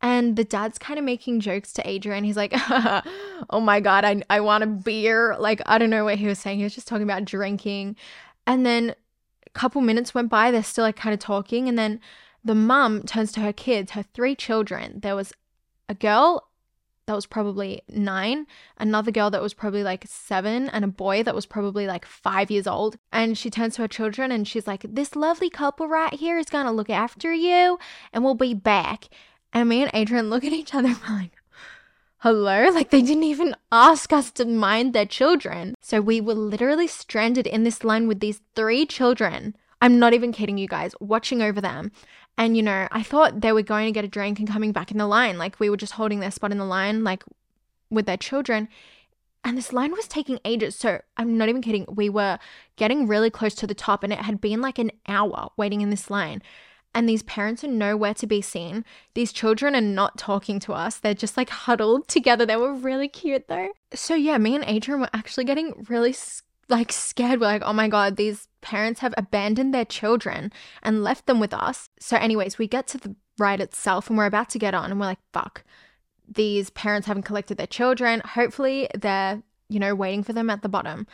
And 0.00 0.36
the 0.36 0.44
dad's 0.44 0.78
kind 0.78 0.98
of 0.98 1.04
making 1.04 1.40
jokes 1.40 1.72
to 1.74 1.88
Adrian. 1.88 2.24
He's 2.24 2.36
like, 2.36 2.52
oh 3.50 3.60
my 3.60 3.80
God, 3.80 4.04
I, 4.04 4.22
I 4.30 4.40
want 4.40 4.64
a 4.64 4.68
beer. 4.68 5.36
Like, 5.38 5.60
I 5.66 5.78
don't 5.78 5.90
know 5.90 6.04
what 6.04 6.18
he 6.18 6.26
was 6.26 6.38
saying. 6.38 6.58
He 6.58 6.64
was 6.64 6.74
just 6.74 6.86
talking 6.86 7.02
about 7.02 7.24
drinking. 7.24 7.96
And 8.46 8.64
then 8.64 8.94
a 9.46 9.50
couple 9.50 9.80
minutes 9.80 10.14
went 10.14 10.28
by. 10.28 10.50
They're 10.50 10.62
still 10.62 10.84
like 10.84 10.96
kind 10.96 11.14
of 11.14 11.20
talking. 11.20 11.68
And 11.68 11.76
then 11.76 12.00
the 12.44 12.54
mum 12.54 13.02
turns 13.02 13.32
to 13.32 13.40
her 13.40 13.52
kids, 13.52 13.92
her 13.92 14.04
three 14.14 14.36
children. 14.36 15.00
There 15.00 15.16
was 15.16 15.32
a 15.88 15.94
girl 15.94 16.48
that 17.08 17.14
was 17.14 17.26
probably 17.26 17.80
nine, 17.88 18.46
another 18.76 19.10
girl 19.10 19.30
that 19.30 19.40
was 19.40 19.54
probably 19.54 19.82
like 19.82 20.04
seven, 20.06 20.68
and 20.68 20.84
a 20.84 20.88
boy 20.88 21.22
that 21.22 21.34
was 21.34 21.46
probably 21.46 21.86
like 21.86 22.04
five 22.04 22.50
years 22.50 22.66
old. 22.66 22.98
And 23.10 23.36
she 23.36 23.48
turns 23.48 23.76
to 23.76 23.82
her 23.82 23.88
children 23.88 24.30
and 24.30 24.46
she's 24.46 24.66
like, 24.66 24.84
This 24.86 25.16
lovely 25.16 25.48
couple 25.48 25.88
right 25.88 26.12
here 26.12 26.38
is 26.38 26.46
to 26.46 26.70
look 26.70 26.90
after 26.90 27.32
you 27.32 27.78
and 28.12 28.22
we'll 28.22 28.34
be 28.34 28.54
back. 28.54 29.08
And 29.52 29.68
me 29.68 29.82
and 29.82 29.90
Adrian 29.94 30.30
look 30.30 30.44
at 30.44 30.52
each 30.52 30.74
other 30.74 30.88
like, 31.08 31.32
hello? 32.18 32.70
Like 32.70 32.90
they 32.90 33.02
didn't 33.02 33.24
even 33.24 33.54
ask 33.72 34.12
us 34.12 34.30
to 34.32 34.44
mind 34.44 34.92
their 34.92 35.06
children. 35.06 35.74
So 35.80 36.00
we 36.00 36.20
were 36.20 36.34
literally 36.34 36.86
stranded 36.86 37.46
in 37.46 37.64
this 37.64 37.84
line 37.84 38.08
with 38.08 38.20
these 38.20 38.40
three 38.54 38.86
children. 38.86 39.56
I'm 39.80 39.98
not 39.98 40.12
even 40.12 40.32
kidding 40.32 40.58
you 40.58 40.68
guys, 40.68 40.94
watching 41.00 41.40
over 41.40 41.60
them. 41.60 41.92
And 42.36 42.56
you 42.56 42.62
know, 42.62 42.88
I 42.90 43.02
thought 43.02 43.40
they 43.40 43.52
were 43.52 43.62
going 43.62 43.86
to 43.86 43.92
get 43.92 44.04
a 44.04 44.08
drink 44.08 44.38
and 44.38 44.48
coming 44.48 44.72
back 44.72 44.90
in 44.90 44.98
the 44.98 45.06
line. 45.06 45.38
Like 45.38 45.58
we 45.58 45.70
were 45.70 45.76
just 45.76 45.94
holding 45.94 46.20
their 46.20 46.30
spot 46.30 46.52
in 46.52 46.58
the 46.58 46.64
line, 46.64 47.04
like 47.04 47.24
with 47.90 48.06
their 48.06 48.16
children. 48.16 48.68
And 49.44 49.56
this 49.56 49.72
line 49.72 49.92
was 49.92 50.08
taking 50.08 50.40
ages. 50.44 50.76
So 50.76 51.00
I'm 51.16 51.38
not 51.38 51.48
even 51.48 51.62
kidding. 51.62 51.86
We 51.88 52.08
were 52.08 52.38
getting 52.76 53.06
really 53.06 53.30
close 53.30 53.54
to 53.56 53.66
the 53.66 53.74
top, 53.74 54.02
and 54.02 54.12
it 54.12 54.20
had 54.20 54.40
been 54.40 54.60
like 54.60 54.78
an 54.78 54.90
hour 55.06 55.50
waiting 55.56 55.80
in 55.80 55.90
this 55.90 56.10
line 56.10 56.42
and 56.94 57.08
these 57.08 57.22
parents 57.22 57.62
are 57.62 57.68
nowhere 57.68 58.14
to 58.14 58.26
be 58.26 58.40
seen. 58.40 58.84
These 59.14 59.32
children 59.32 59.76
are 59.76 59.80
not 59.80 60.18
talking 60.18 60.58
to 60.60 60.72
us. 60.72 60.98
They're 60.98 61.14
just 61.14 61.36
like 61.36 61.50
huddled 61.50 62.08
together. 62.08 62.46
They 62.46 62.56
were 62.56 62.74
really 62.74 63.08
cute 63.08 63.48
though. 63.48 63.68
So 63.94 64.14
yeah, 64.14 64.38
me 64.38 64.54
and 64.54 64.64
Adrian 64.66 65.00
were 65.00 65.10
actually 65.12 65.44
getting 65.44 65.86
really 65.88 66.14
like 66.68 66.92
scared. 66.92 67.40
We're 67.40 67.46
like, 67.46 67.62
oh 67.64 67.72
my 67.72 67.88
God, 67.88 68.16
these 68.16 68.48
parents 68.60 69.00
have 69.00 69.14
abandoned 69.16 69.72
their 69.72 69.84
children 69.84 70.52
and 70.82 71.04
left 71.04 71.26
them 71.26 71.40
with 71.40 71.54
us. 71.54 71.88
So, 71.98 72.16
anyways, 72.16 72.58
we 72.58 72.66
get 72.66 72.86
to 72.88 72.98
the 72.98 73.14
ride 73.38 73.60
itself 73.60 74.08
and 74.08 74.18
we're 74.18 74.26
about 74.26 74.50
to 74.50 74.58
get 74.58 74.74
on 74.74 74.90
and 74.90 75.00
we're 75.00 75.06
like, 75.06 75.18
fuck, 75.32 75.64
these 76.28 76.70
parents 76.70 77.06
haven't 77.06 77.22
collected 77.22 77.56
their 77.56 77.66
children. 77.66 78.20
Hopefully, 78.24 78.88
they're, 78.94 79.42
you 79.68 79.78
know, 79.78 79.94
waiting 79.94 80.22
for 80.22 80.32
them 80.32 80.50
at 80.50 80.62
the 80.62 80.68
bottom. 80.68 81.06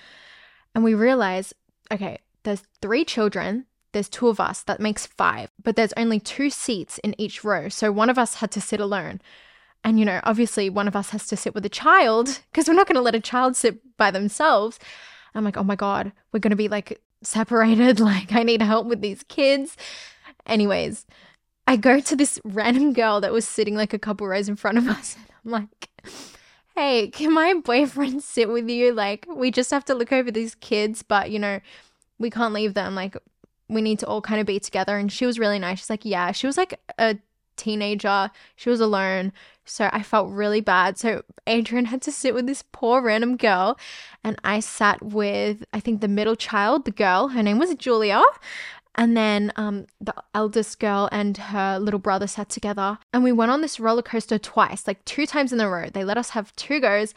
And 0.75 0.83
we 0.83 0.95
realize, 0.95 1.55
okay, 1.93 2.19
there's 2.43 2.63
three 2.81 3.05
children 3.05 3.67
there's 3.95 4.11
two 4.11 4.29
of 4.29 4.39
us, 4.39 4.63
that 4.65 4.81
makes 4.81 5.07
five, 5.07 5.51
but 5.63 5.77
there's 5.77 5.95
only 5.97 6.21
two 6.21 6.51
seats 6.51 6.99
in 6.99 7.19
each 7.19 7.43
row. 7.43 7.71
So 7.71 7.91
one 7.91 8.11
of 8.11 8.19
us 8.19 8.35
had 8.35 8.51
to 8.51 8.61
sit 8.61 8.81
alone. 8.81 9.23
And, 9.83 9.99
you 9.99 10.05
know, 10.05 10.21
obviously 10.25 10.69
one 10.69 10.89
of 10.89 10.97
us 10.97 11.11
has 11.11 11.27
to 11.29 11.37
sit 11.37 11.55
with 11.55 11.65
a 11.65 11.71
child 11.71 12.41
because 12.51 12.69
we're 12.69 12.75
not 12.75 12.87
going 12.87 12.97
to 12.97 13.03
let 13.03 13.15
a 13.15 13.21
child 13.21 13.57
sit 13.57 13.97
by 13.97 14.11
themselves. 14.11 14.79
I'm 15.35 15.45
like, 15.45 15.57
oh 15.57 15.65
my 15.65 15.77
God, 15.77 16.13
we're 16.33 16.41
going 16.41 16.51
to 16.51 16.57
be 16.57 16.69
like 16.69 17.01
separated. 17.23 18.01
Like, 18.05 18.33
I 18.33 18.43
need 18.43 18.63
help 18.63 18.87
with 18.87 19.01
these 19.01 19.23
kids. 19.25 19.77
Anyways, 20.47 21.07
I 21.67 21.77
go 21.77 22.01
to 22.01 22.17
this 22.17 22.41
random 22.45 22.93
girl 22.93 23.21
that 23.21 23.33
was 23.33 23.49
sitting 23.49 23.75
like 23.75 23.95
a 23.95 23.99
couple 23.99 24.27
rows 24.27 24.49
in 24.49 24.57
front 24.57 24.79
of 24.79 24.89
us. 24.89 25.17
And 25.17 25.27
I'm 25.45 25.51
like, 25.51 25.91
hey, 26.75 27.09
can 27.09 27.33
my 27.33 27.55
boyfriend 27.55 28.23
sit 28.23 28.49
with 28.49 28.69
you? 28.69 28.93
Like, 28.93 29.27
we 29.29 29.51
just 29.51 29.71
have 29.71 29.85
to 29.87 29.95
look 29.95 30.13
over 30.13 30.31
these 30.31 30.55
kids, 30.55 31.03
but, 31.03 31.31
you 31.31 31.39
know, 31.39 31.61
we 32.19 32.31
can't 32.31 32.55
leave 32.55 32.75
them. 32.75 32.95
Like, 32.95 33.17
we 33.69 33.83
need 33.83 33.99
to 34.01 34.07
all 34.07 34.21
kind 34.21 34.41
of 34.41 34.47
be 34.47 34.61
together. 34.61 34.97
And 34.97 35.11
she 35.11 35.27
was 35.27 35.39
really 35.39 35.59
nice. 35.59 35.81
She's 35.81 35.91
like, 35.91 36.05
yeah, 36.05 36.33
she 36.33 36.47
was 36.47 36.57
like 36.57 36.81
a 36.99 37.17
teenager. 37.57 38.31
She 38.57 38.71
was 38.71 38.81
alone. 38.81 39.33
So 39.65 39.89
I 39.93 40.03
felt 40.03 40.31
really 40.31 40.61
bad. 40.61 40.99
So 40.99 41.23
Adrian 41.47 41.87
had 41.87 42.03
to 42.03 42.13
sit 42.13 42.35
with 42.35 42.47
this 42.47 42.65
poor 42.73 43.01
random 43.01 43.37
girl. 43.37 43.79
And 44.23 44.39
I 44.45 44.61
sat 44.61 45.03
with, 45.03 45.65
I 45.73 45.81
think, 45.81 46.01
the 46.01 46.09
middle 46.09 46.37
child, 46.37 46.85
the 46.85 46.91
girl. 46.91 47.29
Her 47.29 47.43
name 47.43 47.59
was 47.59 47.75
Julia. 47.77 48.23
And 48.97 49.17
then 49.17 49.53
um, 49.57 49.87
the 50.01 50.15
eldest 50.35 50.79
girl 50.79 51.09
and 51.11 51.37
her 51.37 51.79
little 51.79 51.99
brother 51.99 52.27
sat 52.27 52.49
together. 52.49 52.99
And 53.13 53.25
we 53.25 53.33
went 53.33 53.51
on 53.51 53.61
this 53.61 53.81
roller 53.81 54.03
coaster 54.03 54.39
twice, 54.39 54.87
like 54.87 55.05
two 55.05 55.27
times 55.27 55.53
in 55.53 55.61
a 55.61 55.69
row. 55.69 55.89
They 55.93 56.05
let 56.05 56.19
us 56.19 56.31
have 56.31 56.55
two 56.55 56.81
goes. 56.81 57.15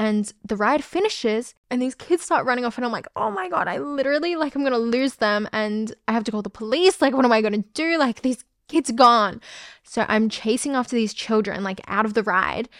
And 0.00 0.32
the 0.42 0.56
ride 0.56 0.82
finishes, 0.82 1.54
and 1.70 1.82
these 1.82 1.94
kids 1.94 2.22
start 2.22 2.46
running 2.46 2.64
off. 2.64 2.78
And 2.78 2.86
I'm 2.86 2.90
like, 2.90 3.06
oh 3.16 3.30
my 3.30 3.50
God, 3.50 3.68
I 3.68 3.76
literally, 3.76 4.34
like, 4.34 4.54
I'm 4.54 4.62
to 4.64 4.78
lose 4.78 5.16
them. 5.16 5.46
And 5.52 5.94
I 6.08 6.12
have 6.12 6.24
to 6.24 6.30
call 6.30 6.40
the 6.40 6.48
police. 6.48 7.02
Like, 7.02 7.14
what 7.14 7.26
am 7.26 7.32
I 7.32 7.42
to 7.52 7.68
do? 7.74 7.98
Like, 7.98 8.22
these 8.22 8.42
kids 8.66 8.90
gone. 8.92 9.42
So 9.82 10.06
I'm 10.08 10.30
chasing 10.30 10.74
after 10.74 10.96
these 10.96 11.12
children, 11.12 11.62
like, 11.62 11.82
out 11.86 12.06
of 12.06 12.14
the 12.14 12.22
ride. 12.22 12.70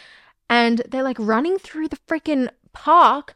And 0.48 0.80
they're 0.88 1.02
like 1.02 1.18
running 1.18 1.58
through 1.58 1.88
the 1.88 1.98
freaking 2.08 2.48
park. 2.72 3.34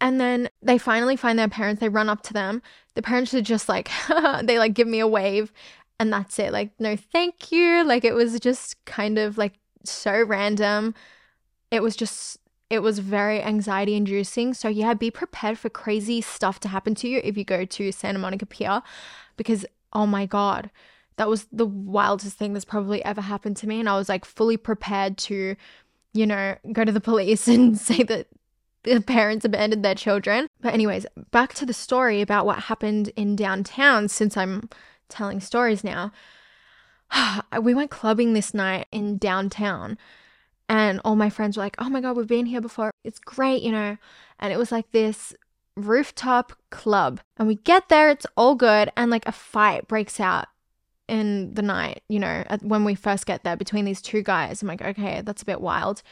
And 0.00 0.18
then 0.18 0.48
they 0.62 0.78
finally 0.78 1.16
find 1.16 1.38
their 1.38 1.46
parents. 1.46 1.80
They 1.80 1.90
run 1.90 2.08
up 2.08 2.22
to 2.22 2.32
them. 2.32 2.62
The 2.94 3.02
parents 3.02 3.34
are 3.34 3.42
just 3.42 3.68
like, 3.68 3.90
they 4.44 4.58
like 4.58 4.72
give 4.72 4.88
me 4.88 5.00
a 5.00 5.06
wave. 5.06 5.52
And 6.00 6.10
that's 6.10 6.38
it. 6.38 6.52
Like, 6.52 6.70
no, 6.78 6.96
thank 6.96 7.52
you. 7.52 7.84
Like, 7.84 8.02
it 8.02 8.14
was 8.14 8.40
just 8.40 8.82
kind 8.86 9.18
of 9.18 9.36
like 9.36 9.58
so 9.84 10.22
random. 10.24 10.94
It 11.70 11.82
was 11.82 11.96
just, 11.96 12.38
it 12.68 12.80
was 12.80 12.98
very 12.98 13.42
anxiety 13.42 13.94
inducing. 13.94 14.54
So, 14.54 14.68
yeah, 14.68 14.94
be 14.94 15.10
prepared 15.10 15.58
for 15.58 15.68
crazy 15.68 16.20
stuff 16.20 16.58
to 16.60 16.68
happen 16.68 16.94
to 16.96 17.08
you 17.08 17.20
if 17.22 17.36
you 17.36 17.44
go 17.44 17.64
to 17.64 17.92
Santa 17.92 18.18
Monica 18.18 18.46
Pier 18.46 18.82
because, 19.36 19.64
oh 19.92 20.06
my 20.06 20.26
God, 20.26 20.70
that 21.16 21.28
was 21.28 21.46
the 21.52 21.66
wildest 21.66 22.36
thing 22.36 22.52
that's 22.52 22.64
probably 22.64 23.04
ever 23.04 23.20
happened 23.20 23.56
to 23.58 23.68
me. 23.68 23.80
And 23.80 23.88
I 23.88 23.96
was 23.96 24.08
like 24.08 24.24
fully 24.24 24.56
prepared 24.56 25.16
to, 25.18 25.56
you 26.12 26.26
know, 26.26 26.56
go 26.72 26.84
to 26.84 26.92
the 26.92 27.00
police 27.00 27.46
and 27.48 27.78
say 27.78 28.02
that 28.02 28.28
the 28.82 29.00
parents 29.00 29.44
abandoned 29.44 29.84
their 29.84 29.94
children. 29.94 30.48
But, 30.60 30.74
anyways, 30.74 31.06
back 31.30 31.54
to 31.54 31.66
the 31.66 31.72
story 31.72 32.20
about 32.20 32.46
what 32.46 32.60
happened 32.64 33.10
in 33.16 33.36
downtown 33.36 34.08
since 34.08 34.36
I'm 34.36 34.68
telling 35.08 35.40
stories 35.40 35.84
now. 35.84 36.10
we 37.62 37.74
went 37.74 37.90
clubbing 37.90 38.32
this 38.32 38.54
night 38.54 38.86
in 38.90 39.18
downtown, 39.18 39.98
and 40.68 41.00
all 41.04 41.16
my 41.16 41.30
friends 41.30 41.56
were 41.56 41.62
like, 41.62 41.76
Oh 41.78 41.88
my 41.88 42.00
God, 42.00 42.16
we've 42.16 42.26
been 42.26 42.46
here 42.46 42.60
before. 42.60 42.90
It's 43.04 43.18
great, 43.18 43.62
you 43.62 43.72
know. 43.72 43.96
And 44.38 44.52
it 44.52 44.58
was 44.58 44.72
like 44.72 44.90
this 44.90 45.34
rooftop 45.76 46.52
club. 46.70 47.20
And 47.36 47.46
we 47.46 47.56
get 47.56 47.88
there, 47.88 48.10
it's 48.10 48.26
all 48.36 48.54
good, 48.54 48.90
and 48.96 49.10
like 49.10 49.26
a 49.26 49.32
fight 49.32 49.86
breaks 49.88 50.18
out 50.18 50.46
in 51.08 51.54
the 51.54 51.62
night, 51.62 52.02
you 52.08 52.18
know, 52.18 52.44
when 52.62 52.84
we 52.84 52.94
first 52.94 53.26
get 53.26 53.44
there 53.44 53.56
between 53.56 53.84
these 53.84 54.02
two 54.02 54.22
guys. 54.22 54.60
I'm 54.60 54.68
like, 54.68 54.82
okay, 54.82 55.22
that's 55.24 55.42
a 55.42 55.46
bit 55.46 55.60
wild. 55.60 56.02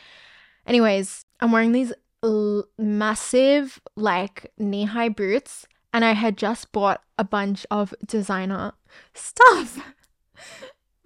Anyways, 0.66 1.24
I'm 1.40 1.50
wearing 1.50 1.72
these 1.72 1.92
l- 2.22 2.66
massive, 2.78 3.80
like 3.96 4.52
knee 4.56 4.84
high 4.84 5.08
boots, 5.08 5.66
and 5.92 6.04
I 6.04 6.12
had 6.12 6.36
just 6.36 6.70
bought 6.72 7.02
a 7.18 7.24
bunch 7.24 7.66
of 7.70 7.94
designer 8.06 8.72
stuff. 9.14 9.80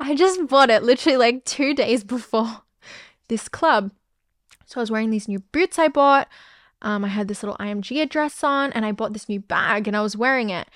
I 0.00 0.14
just 0.14 0.46
bought 0.46 0.70
it 0.70 0.82
literally 0.82 1.16
like 1.16 1.44
two 1.44 1.74
days 1.74 2.04
before 2.04 2.62
this 3.28 3.48
club. 3.48 3.92
So 4.66 4.80
I 4.80 4.82
was 4.82 4.90
wearing 4.90 5.10
these 5.10 5.28
new 5.28 5.38
boots 5.38 5.78
I 5.78 5.88
bought. 5.88 6.28
Um, 6.82 7.04
I 7.04 7.08
had 7.08 7.28
this 7.28 7.42
little 7.42 7.56
IMG 7.58 8.00
address 8.02 8.44
on, 8.44 8.72
and 8.72 8.84
I 8.84 8.92
bought 8.92 9.12
this 9.12 9.28
new 9.28 9.40
bag 9.40 9.88
and 9.88 9.96
I 9.96 10.02
was 10.02 10.16
wearing 10.16 10.50
it. 10.50 10.68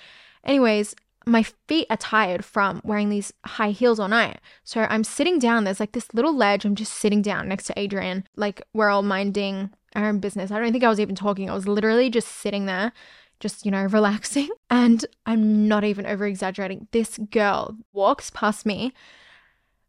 Anyways, 0.43 0.95
my 1.25 1.43
feet 1.43 1.87
are 1.89 1.97
tired 1.97 2.43
from 2.43 2.81
wearing 2.83 3.09
these 3.09 3.31
high 3.45 3.71
heels 3.71 3.99
all 3.99 4.09
night. 4.09 4.39
So 4.63 4.85
I'm 4.89 5.03
sitting 5.03 5.39
down. 5.39 5.63
There's 5.63 5.79
like 5.79 5.93
this 5.93 6.13
little 6.13 6.35
ledge. 6.35 6.65
I'm 6.65 6.75
just 6.75 6.93
sitting 6.93 7.21
down 7.21 7.47
next 7.47 7.65
to 7.67 7.79
Adrian. 7.79 8.25
Like 8.35 8.61
we're 8.73 8.89
all 8.89 9.03
minding 9.03 9.71
our 9.95 10.05
own 10.05 10.19
business. 10.19 10.51
I 10.51 10.59
don't 10.59 10.71
think 10.71 10.83
I 10.83 10.89
was 10.89 10.99
even 10.99 11.15
talking. 11.15 11.49
I 11.49 11.53
was 11.53 11.67
literally 11.67 12.09
just 12.09 12.27
sitting 12.27 12.65
there, 12.65 12.91
just, 13.39 13.65
you 13.65 13.71
know, 13.71 13.83
relaxing. 13.85 14.49
And 14.69 15.05
I'm 15.25 15.67
not 15.67 15.83
even 15.83 16.05
over 16.05 16.25
exaggerating. 16.25 16.87
This 16.91 17.17
girl 17.17 17.77
walks 17.93 18.29
past 18.29 18.65
me 18.65 18.93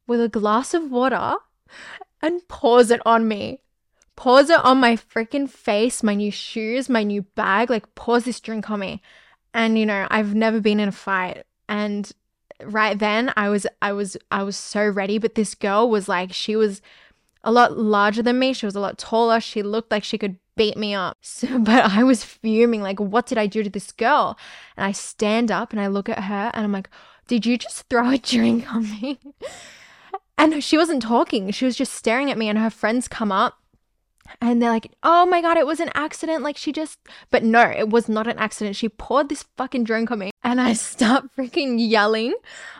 with 0.07 0.21
a 0.21 0.29
glass 0.29 0.75
of 0.75 0.91
water 0.91 1.37
and 2.25 2.49
pours 2.49 2.91
it 2.91 3.03
on 3.05 3.29
me. 3.29 3.61
Pours 4.17 4.49
it 4.49 4.65
on 4.65 4.79
my 4.79 4.97
freaking 4.97 5.49
face, 5.49 6.03
my 6.03 6.15
new 6.15 6.31
shoes, 6.31 6.89
my 6.89 7.03
new 7.03 7.23
bag, 7.23 7.69
like 7.69 7.95
pours 7.95 8.25
this 8.25 8.41
drink 8.41 8.71
on 8.71 8.81
me. 8.81 9.03
And 9.53 9.79
you 9.79 9.85
know, 9.85 10.07
I've 10.11 10.35
never 10.35 10.59
been 10.59 10.81
in 10.81 10.89
a 10.89 10.93
fight 10.93 11.45
and 11.69 12.11
right 12.65 12.99
then 12.99 13.31
I 13.37 13.51
was 13.51 13.67
I 13.83 13.93
was 13.93 14.17
I 14.31 14.43
was 14.43 14.57
so 14.57 14.89
ready, 14.89 15.19
but 15.19 15.35
this 15.35 15.55
girl 15.55 15.91
was 15.91 16.09
like 16.09 16.33
she 16.33 16.57
was 16.57 16.81
a 17.43 17.53
lot 17.53 17.77
larger 17.77 18.23
than 18.23 18.39
me. 18.39 18.55
She 18.55 18.65
was 18.65 18.75
a 18.75 18.81
lot 18.81 18.97
taller. 18.97 19.39
She 19.39 19.63
looked 19.63 19.91
like 19.91 20.05
she 20.05 20.17
could 20.17 20.39
beat 20.57 20.79
me 20.79 20.95
up. 20.95 21.19
So, 21.23 21.59
but 21.59 21.85
I 21.85 22.05
was 22.05 22.25
fuming 22.25 22.81
like 22.81 23.01
what 23.01 23.27
did 23.27 23.37
I 23.37 23.47
do 23.47 23.63
to 23.63 23.71
this 23.71 23.93
girl? 23.93 24.39
And 24.79 24.87
I 24.87 24.93
stand 24.93 25.51
up 25.51 25.73
and 25.73 25.81
I 25.81 25.89
look 25.89 26.09
at 26.09 26.25
her 26.25 26.51
and 26.55 26.65
I'm 26.65 26.73
like, 26.73 26.89
"Did 27.29 27.45
you 27.45 27.59
just 27.59 27.87
throw 27.91 28.09
a 28.09 28.19
drink 28.33 28.73
on 28.73 28.85
me?" 28.85 29.21
And 30.37 30.63
she 30.63 30.77
wasn't 30.77 31.03
talking. 31.03 31.51
She 31.51 31.65
was 31.65 31.77
just 31.77 31.95
staring 31.95 32.31
at 32.31 32.39
me 32.39 32.49
and 32.49 32.59
her 32.59 32.71
friends 32.71 33.09
come 33.09 33.33
up 33.33 33.59
and 34.41 34.61
they're 34.61 34.71
like, 34.71 34.93
oh 35.03 35.27
my 35.27 35.41
God, 35.41 35.57
it 35.57 35.67
was 35.67 35.81
an 35.81 35.91
accident. 35.95 36.43
Like 36.43 36.57
she 36.57 36.73
just, 36.73 36.99
but 37.31 37.43
no, 37.43 37.63
it 37.63 37.91
was 37.91 38.09
not 38.09 38.27
an 38.27 38.39
accident. 38.39 38.77
She 38.77 38.89
poured 38.89 39.29
this 39.29 39.45
fucking 39.57 39.85
drink 39.85 40.11
on 40.11 40.19
me. 40.19 40.31
And 40.43 40.61
I 40.61 40.73
start 40.75 41.25
freaking 41.37 41.77
yelling. 41.79 42.35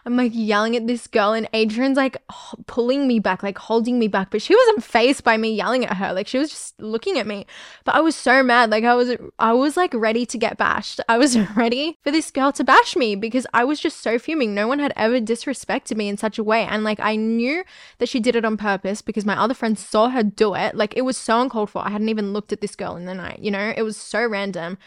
I'm 0.07 0.17
like 0.17 0.33
yelling 0.35 0.77
at 0.77 0.87
this 0.87 1.07
girl, 1.07 1.33
and 1.33 1.49
Adrian's 1.55 1.97
like 1.97 2.19
pulling 2.67 3.07
me 3.09 3.19
back, 3.19 3.43
like 3.43 3.57
holding 3.57 3.99
me 3.99 4.09
back. 4.09 4.31
But 4.31 4.43
she 4.43 4.55
wasn't 4.55 4.85
faced 4.85 5.25
by 5.25 5.37
me 5.37 5.55
yelling 5.55 5.85
at 5.87 5.97
her. 5.97 6.13
Like 6.13 6.27
she 6.27 6.39
was 6.39 6.51
just 6.51 6.81
looking 6.81 7.19
at 7.19 7.27
me. 7.27 7.47
But 7.85 7.95
I 7.95 8.01
was 8.01 8.15
so 8.15 8.43
mad. 8.43 8.71
Like 8.71 8.85
I 8.85 8.95
was, 8.95 9.17
I 9.39 9.53
was 9.53 9.77
like 9.77 9.95
ready 9.95 10.27
to 10.27 10.39
get 10.39 10.59
bashed. 10.59 11.01
I 11.09 11.17
was 11.17 11.39
ready 11.57 11.99
for 12.03 12.11
this 12.11 12.31
girl 12.31 12.53
to 12.53 12.65
bash 12.65 12.97
me 12.97 13.17
because 13.17 13.47
I 13.55 13.65
was 13.65 13.81
just 13.81 14.01
so 14.01 14.19
fuming. 14.19 14.55
No 14.55 14.69
one 14.69 14.79
had 14.79 14.93
ever 14.97 15.21
disrespected 15.21 15.97
me 15.97 16.09
in 16.09 16.17
such 16.19 16.39
a 16.39 16.45
way. 16.45 16.65
And 16.65 16.85
like 16.85 17.01
I 17.01 17.17
knew 17.17 17.65
that 17.99 18.09
she 18.09 18.21
did 18.21 18.37
it 18.37 18.45
on 18.45 18.57
purpose 18.57 19.01
because 19.01 19.25
my 19.25 19.39
other 19.39 19.55
friends 19.55 19.81
saw 19.81 20.11
her 20.11 20.23
do 20.23 20.55
it. 20.55 20.75
Like 20.75 20.95
it 20.97 21.03
was 21.03 21.17
so 21.17 21.35
uncalled 21.45 21.71
for. 21.71 21.87
I 21.87 21.91
hadn't 21.91 22.09
even 22.09 22.33
looked 22.33 22.53
at 22.53 22.61
this 22.61 22.77
girl 22.77 22.97
in 22.97 23.05
the 23.05 23.15
night, 23.15 23.39
you 23.39 23.51
know? 23.51 23.73
It 23.77 23.83
was 23.83 23.97
so 23.97 24.27
random. 24.27 24.79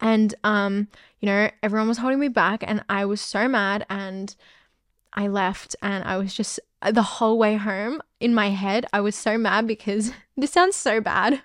And, 0.00 0.34
um, 0.44 0.88
you 1.20 1.26
know, 1.26 1.50
everyone 1.62 1.88
was 1.88 1.98
holding 1.98 2.20
me 2.20 2.28
back 2.28 2.62
and 2.66 2.84
I 2.88 3.04
was 3.04 3.20
so 3.20 3.48
mad 3.48 3.86
and 3.88 4.34
I 5.12 5.28
left 5.28 5.76
and 5.82 6.04
I 6.04 6.16
was 6.16 6.34
just 6.34 6.60
the 6.92 7.02
whole 7.02 7.38
way 7.38 7.56
home 7.56 8.02
in 8.20 8.34
my 8.34 8.50
head, 8.50 8.86
I 8.92 9.00
was 9.00 9.14
so 9.14 9.38
mad 9.38 9.66
because 9.66 10.12
this 10.36 10.52
sounds 10.52 10.76
so 10.76 11.00
bad. 11.00 11.42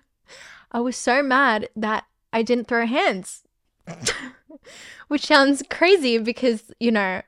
I 0.72 0.80
was 0.80 0.96
so 0.96 1.24
mad 1.24 1.70
that 1.75 2.06
I 2.32 2.44
didn't 2.44 2.68
throw 2.68 2.86
hands, 2.86 3.44
which 5.08 5.25
sounds 5.25 5.63
crazy 5.70 6.18
because, 6.20 6.72
you 6.80 6.92
know, 6.92 7.22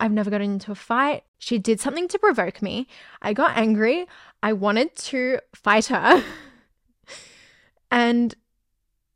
I've 0.00 0.12
never 0.12 0.30
gotten 0.30 0.52
into 0.52 0.72
a 0.72 0.76
fight. 0.76 1.24
She 1.38 1.58
did 1.58 1.80
something 1.80 2.08
to 2.08 2.18
provoke 2.18 2.60
me. 2.62 2.86
I 3.22 3.32
got 3.32 3.56
angry. 3.56 4.06
I 4.42 4.52
wanted 4.52 4.94
to 4.96 5.40
fight 5.54 5.86
her. 5.86 6.22
and 7.90 8.34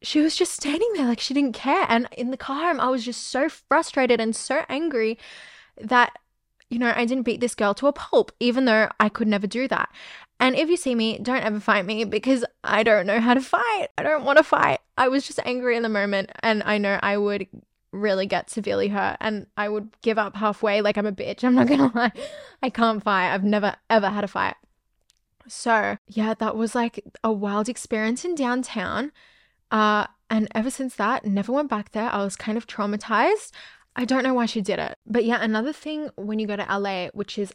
she 0.02 0.20
was 0.20 0.36
just 0.36 0.54
standing 0.54 0.90
there 0.94 1.06
like 1.06 1.20
she 1.20 1.34
didn't 1.34 1.54
care. 1.54 1.86
And 1.88 2.08
in 2.12 2.30
the 2.30 2.36
car 2.36 2.66
home, 2.66 2.80
I 2.80 2.88
was 2.88 3.04
just 3.04 3.28
so 3.28 3.48
frustrated 3.48 4.20
and 4.20 4.34
so 4.34 4.64
angry 4.68 5.18
that, 5.80 6.18
you 6.68 6.78
know, 6.78 6.92
I 6.94 7.04
didn't 7.04 7.24
beat 7.24 7.40
this 7.40 7.54
girl 7.54 7.74
to 7.74 7.86
a 7.86 7.92
pulp, 7.92 8.32
even 8.40 8.64
though 8.64 8.88
I 8.98 9.08
could 9.08 9.28
never 9.28 9.46
do 9.46 9.68
that. 9.68 9.88
And 10.40 10.56
if 10.56 10.68
you 10.68 10.76
see 10.76 10.94
me, 10.94 11.18
don't 11.18 11.44
ever 11.44 11.60
fight 11.60 11.86
me 11.86 12.04
because 12.04 12.44
I 12.64 12.82
don't 12.82 13.06
know 13.06 13.20
how 13.20 13.34
to 13.34 13.40
fight. 13.40 13.88
I 13.96 14.02
don't 14.02 14.24
want 14.24 14.38
to 14.38 14.44
fight. 14.44 14.80
I 14.98 15.08
was 15.08 15.26
just 15.26 15.38
angry 15.44 15.76
in 15.76 15.84
the 15.84 15.88
moment. 15.88 16.32
And 16.42 16.62
I 16.64 16.78
know 16.78 16.98
I 17.00 17.16
would 17.16 17.46
really 17.92 18.26
get 18.26 18.50
severely 18.50 18.88
hurt 18.88 19.18
and 19.20 19.46
I 19.56 19.68
would 19.68 19.94
give 20.00 20.18
up 20.18 20.34
halfway 20.34 20.80
like 20.80 20.96
I'm 20.96 21.06
a 21.06 21.12
bitch. 21.12 21.44
I'm 21.44 21.54
not 21.54 21.68
going 21.68 21.90
to 21.90 21.96
lie. 21.96 22.12
I 22.62 22.70
can't 22.70 23.02
fight. 23.02 23.32
I've 23.32 23.44
never, 23.44 23.76
ever 23.88 24.08
had 24.08 24.24
a 24.24 24.28
fight. 24.28 24.56
So, 25.48 25.96
yeah, 26.06 26.34
that 26.34 26.56
was 26.56 26.74
like 26.74 27.04
a 27.22 27.32
wild 27.32 27.68
experience 27.68 28.24
in 28.24 28.34
downtown. 28.34 29.12
Uh, 29.70 30.06
and 30.30 30.48
ever 30.54 30.70
since 30.70 30.94
that, 30.96 31.24
never 31.24 31.52
went 31.52 31.68
back 31.68 31.92
there. 31.92 32.10
I 32.10 32.24
was 32.24 32.36
kind 32.36 32.56
of 32.56 32.66
traumatized. 32.66 33.50
I 33.96 34.04
don't 34.04 34.22
know 34.22 34.34
why 34.34 34.46
she 34.46 34.60
did 34.60 34.78
it. 34.78 34.98
But 35.06 35.24
yeah, 35.24 35.38
another 35.42 35.72
thing 35.72 36.10
when 36.16 36.38
you 36.38 36.46
go 36.46 36.56
to 36.56 36.78
LA, 36.78 37.08
which 37.08 37.38
is 37.38 37.54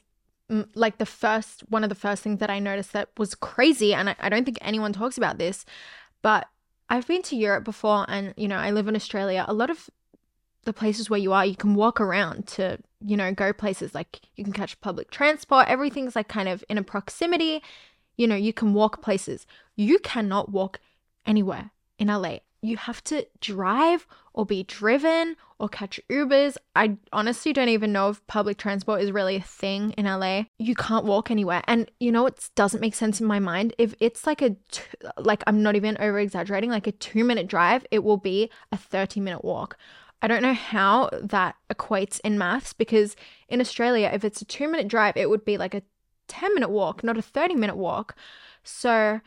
mm, 0.51 0.67
like 0.75 0.97
the 0.97 1.05
first 1.05 1.63
one 1.69 1.83
of 1.83 1.89
the 1.89 1.95
first 1.95 2.23
things 2.23 2.39
that 2.39 2.49
I 2.49 2.59
noticed 2.59 2.93
that 2.93 3.09
was 3.17 3.35
crazy, 3.35 3.93
and 3.93 4.09
I, 4.09 4.15
I 4.19 4.29
don't 4.29 4.45
think 4.45 4.59
anyone 4.61 4.93
talks 4.93 5.17
about 5.17 5.37
this, 5.37 5.65
but 6.21 6.47
I've 6.89 7.07
been 7.07 7.23
to 7.23 7.35
Europe 7.35 7.63
before, 7.63 8.05
and 8.07 8.33
you 8.37 8.47
know, 8.47 8.57
I 8.57 8.71
live 8.71 8.87
in 8.87 8.95
Australia. 8.95 9.45
A 9.47 9.53
lot 9.53 9.69
of 9.69 9.89
the 10.67 10.73
places 10.73 11.09
where 11.09 11.19
you 11.19 11.33
are, 11.33 11.45
you 11.45 11.55
can 11.55 11.73
walk 11.73 11.99
around 11.99 12.45
to, 12.45 12.77
you 12.99 13.17
know, 13.17 13.33
go 13.33 13.53
places 13.53 13.95
like 13.95 14.19
you 14.35 14.43
can 14.43 14.53
catch 14.53 14.79
public 14.81 15.09
transport. 15.09 15.67
Everything's 15.67 16.15
like 16.15 16.27
kind 16.27 16.49
of 16.49 16.63
in 16.69 16.77
a 16.77 16.83
proximity. 16.83 17.63
You 18.17 18.27
know, 18.27 18.35
you 18.35 18.53
can 18.53 18.73
walk 18.73 19.01
places. 19.01 19.47
You 19.75 19.97
cannot 19.99 20.51
walk 20.51 20.79
anywhere 21.25 21.71
in 21.97 22.09
LA 22.09 22.39
you 22.61 22.77
have 22.77 23.03
to 23.05 23.25
drive 23.39 24.07
or 24.33 24.45
be 24.45 24.63
driven 24.63 25.35
or 25.59 25.69
catch 25.69 25.99
Ubers. 26.09 26.57
I 26.75 26.97
honestly 27.13 27.53
don't 27.53 27.69
even 27.69 27.91
know 27.91 28.09
if 28.09 28.25
public 28.27 28.57
transport 28.57 29.01
is 29.01 29.11
really 29.11 29.35
a 29.35 29.41
thing 29.41 29.91
in 29.91 30.05
LA. 30.05 30.43
You 30.59 30.75
can't 30.75 31.05
walk 31.05 31.31
anywhere. 31.31 31.63
And 31.67 31.89
you 31.99 32.11
know 32.11 32.23
what 32.23 32.49
doesn't 32.55 32.81
make 32.81 32.95
sense 32.95 33.19
in 33.19 33.27
my 33.27 33.39
mind? 33.39 33.73
If 33.77 33.95
it's 33.99 34.25
like 34.25 34.41
a 34.41 34.55
like 35.17 35.43
I'm 35.47 35.63
not 35.63 35.75
even 35.75 35.97
over 35.99 36.19
exaggerating, 36.19 36.69
like 36.69 36.87
a 36.87 36.91
2 36.91 37.23
minute 37.23 37.47
drive, 37.47 37.85
it 37.91 38.03
will 38.03 38.17
be 38.17 38.49
a 38.71 38.77
30 38.77 39.19
minute 39.19 39.43
walk. 39.43 39.77
I 40.21 40.27
don't 40.27 40.41
know 40.41 40.53
how 40.53 41.09
that 41.21 41.55
equates 41.71 42.19
in 42.23 42.37
maths 42.37 42.73
because 42.73 43.15
in 43.47 43.61
Australia, 43.61 44.09
if 44.13 44.23
it's 44.23 44.41
a 44.41 44.45
two 44.45 44.67
minute 44.67 44.87
drive, 44.87 45.15
it 45.15 45.29
would 45.29 45.45
be 45.45 45.57
like 45.57 45.73
a 45.73 45.83
10 46.27 46.53
minute 46.53 46.69
walk, 46.69 47.03
not 47.03 47.17
a 47.17 47.21
30 47.21 47.55
minute 47.55 47.77
walk. 47.77 48.15
So 48.63 49.21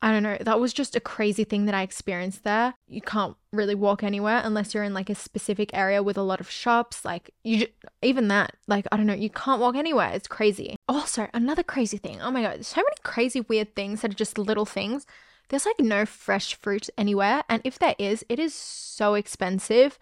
I 0.00 0.12
don't 0.12 0.22
know. 0.22 0.38
That 0.40 0.60
was 0.60 0.72
just 0.72 0.94
a 0.94 1.00
crazy 1.00 1.42
thing 1.42 1.64
that 1.66 1.74
I 1.74 1.82
experienced 1.82 2.44
there. 2.44 2.74
You 2.86 3.00
can't 3.00 3.36
really 3.52 3.74
walk 3.74 4.04
anywhere 4.04 4.40
unless 4.44 4.72
you're 4.72 4.84
in 4.84 4.94
like 4.94 5.10
a 5.10 5.14
specific 5.14 5.70
area 5.74 6.04
with 6.04 6.16
a 6.16 6.22
lot 6.22 6.40
of 6.40 6.48
shops. 6.48 7.04
Like 7.04 7.32
you, 7.42 7.66
even 8.00 8.28
that, 8.28 8.54
like 8.68 8.86
I 8.92 8.96
don't 8.96 9.06
know, 9.06 9.14
you 9.14 9.30
can't 9.30 9.60
walk 9.60 9.74
anywhere. 9.74 10.10
It's 10.12 10.28
crazy. 10.28 10.76
Also, 10.88 11.26
another 11.34 11.64
crazy 11.64 11.98
thing. 11.98 12.20
Oh 12.22 12.30
my 12.30 12.42
god, 12.42 12.64
so 12.64 12.76
many 12.80 12.96
crazy 13.02 13.40
weird 13.40 13.74
things 13.74 14.02
that 14.02 14.12
are 14.12 14.14
just 14.14 14.38
little 14.38 14.66
things. 14.66 15.04
There's 15.48 15.66
like 15.66 15.80
no 15.80 16.06
fresh 16.06 16.54
fruit 16.54 16.88
anywhere, 16.96 17.42
and 17.48 17.60
if 17.64 17.78
there 17.78 17.96
is, 17.98 18.24
it 18.28 18.38
is 18.38 18.54
so 18.54 19.14
expensive. 19.14 19.98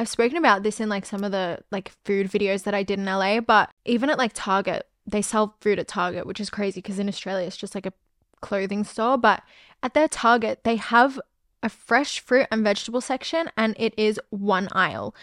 I've 0.00 0.08
spoken 0.08 0.38
about 0.38 0.62
this 0.62 0.80
in 0.80 0.88
like 0.88 1.04
some 1.04 1.24
of 1.24 1.30
the 1.30 1.58
like 1.70 1.92
food 2.06 2.30
videos 2.30 2.62
that 2.62 2.74
I 2.74 2.82
did 2.82 2.98
in 2.98 3.04
LA, 3.04 3.40
but 3.40 3.70
even 3.84 4.08
at 4.08 4.16
like 4.16 4.32
Target, 4.32 4.88
they 5.06 5.20
sell 5.20 5.56
food 5.60 5.78
at 5.78 5.88
Target, 5.88 6.26
which 6.26 6.40
is 6.40 6.48
crazy 6.48 6.80
because 6.80 6.98
in 6.98 7.06
Australia 7.06 7.46
it's 7.46 7.56
just 7.58 7.74
like 7.74 7.84
a 7.84 7.92
clothing 8.40 8.82
store. 8.82 9.18
But 9.18 9.42
at 9.82 9.92
their 9.92 10.08
Target, 10.08 10.64
they 10.64 10.76
have 10.76 11.20
a 11.62 11.68
fresh 11.68 12.18
fruit 12.18 12.46
and 12.50 12.64
vegetable 12.64 13.02
section 13.02 13.50
and 13.58 13.76
it 13.78 13.92
is 13.98 14.18
one 14.30 14.68
aisle. 14.72 15.14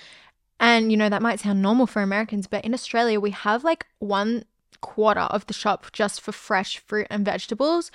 And 0.59 0.91
you 0.91 0.97
know, 0.97 1.09
that 1.09 1.23
might 1.23 1.39
sound 1.39 1.59
normal 1.59 1.87
for 1.87 2.03
Americans, 2.03 2.45
but 2.45 2.63
in 2.63 2.75
Australia, 2.75 3.19
we 3.19 3.31
have 3.31 3.63
like 3.63 3.87
one 3.97 4.45
quarter 4.81 5.21
of 5.21 5.47
the 5.47 5.55
shop 5.55 5.91
just 5.91 6.21
for 6.21 6.31
fresh 6.31 6.77
fruit 6.77 7.07
and 7.09 7.25
vegetables. 7.25 7.89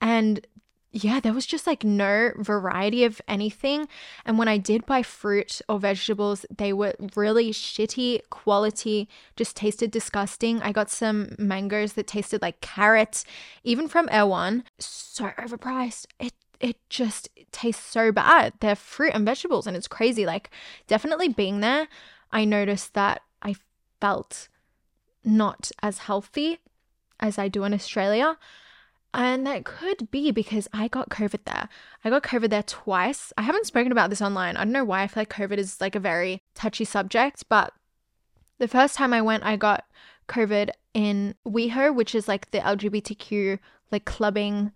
And 0.00 0.44
yeah, 0.96 1.20
there 1.20 1.34
was 1.34 1.44
just 1.44 1.66
like 1.66 1.84
no 1.84 2.32
variety 2.38 3.04
of 3.04 3.20
anything. 3.28 3.86
And 4.24 4.38
when 4.38 4.48
I 4.48 4.56
did 4.56 4.86
buy 4.86 5.02
fruit 5.02 5.60
or 5.68 5.78
vegetables, 5.78 6.46
they 6.54 6.72
were 6.72 6.94
really 7.14 7.50
shitty 7.50 8.22
quality, 8.30 9.08
just 9.36 9.56
tasted 9.56 9.90
disgusting. 9.90 10.62
I 10.62 10.72
got 10.72 10.90
some 10.90 11.34
mangoes 11.38 11.92
that 11.94 12.06
tasted 12.06 12.40
like 12.40 12.62
carrots, 12.62 13.26
even 13.62 13.88
from 13.88 14.08
Erewhon. 14.10 14.64
So 14.78 15.26
overpriced. 15.38 16.06
It 16.18 16.32
it 16.58 16.78
just 16.88 17.28
tastes 17.52 17.84
so 17.84 18.10
bad. 18.10 18.54
They're 18.60 18.74
fruit 18.74 19.12
and 19.12 19.26
vegetables, 19.26 19.66
and 19.66 19.76
it's 19.76 19.88
crazy. 19.88 20.24
Like, 20.24 20.48
definitely 20.86 21.28
being 21.28 21.60
there, 21.60 21.86
I 22.32 22.46
noticed 22.46 22.94
that 22.94 23.20
I 23.42 23.56
felt 24.00 24.48
not 25.22 25.70
as 25.82 25.98
healthy 25.98 26.60
as 27.20 27.36
I 27.36 27.48
do 27.48 27.64
in 27.64 27.74
Australia. 27.74 28.38
And 29.16 29.46
that 29.46 29.64
could 29.64 30.10
be 30.10 30.30
because 30.30 30.68
I 30.74 30.88
got 30.88 31.08
COVID 31.08 31.44
there. 31.46 31.70
I 32.04 32.10
got 32.10 32.22
COVID 32.22 32.50
there 32.50 32.62
twice. 32.62 33.32
I 33.38 33.42
haven't 33.42 33.64
spoken 33.64 33.90
about 33.90 34.10
this 34.10 34.20
online. 34.20 34.58
I 34.58 34.64
don't 34.64 34.72
know 34.72 34.84
why 34.84 35.02
I 35.02 35.06
feel 35.06 35.22
like 35.22 35.32
COVID 35.32 35.56
is 35.56 35.80
like 35.80 35.94
a 35.94 36.00
very 36.00 36.42
touchy 36.54 36.84
subject, 36.84 37.44
but 37.48 37.72
the 38.58 38.68
first 38.68 38.94
time 38.94 39.14
I 39.14 39.22
went, 39.22 39.42
I 39.42 39.56
got 39.56 39.86
COVID 40.28 40.68
in 40.92 41.34
WeHo, 41.46 41.94
which 41.94 42.14
is 42.14 42.28
like 42.28 42.50
the 42.50 42.58
LGBTQ 42.58 43.58
like 43.90 44.04
clubbing 44.04 44.72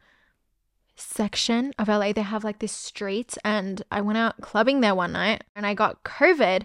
section 0.96 1.74
of 1.78 1.88
LA. 1.88 2.14
They 2.14 2.22
have 2.22 2.42
like 2.42 2.60
this 2.60 2.72
street, 2.72 3.36
and 3.44 3.82
I 3.92 4.00
went 4.00 4.16
out 4.16 4.40
clubbing 4.40 4.80
there 4.80 4.94
one 4.94 5.12
night 5.12 5.44
and 5.54 5.66
I 5.66 5.74
got 5.74 6.02
COVID. 6.04 6.64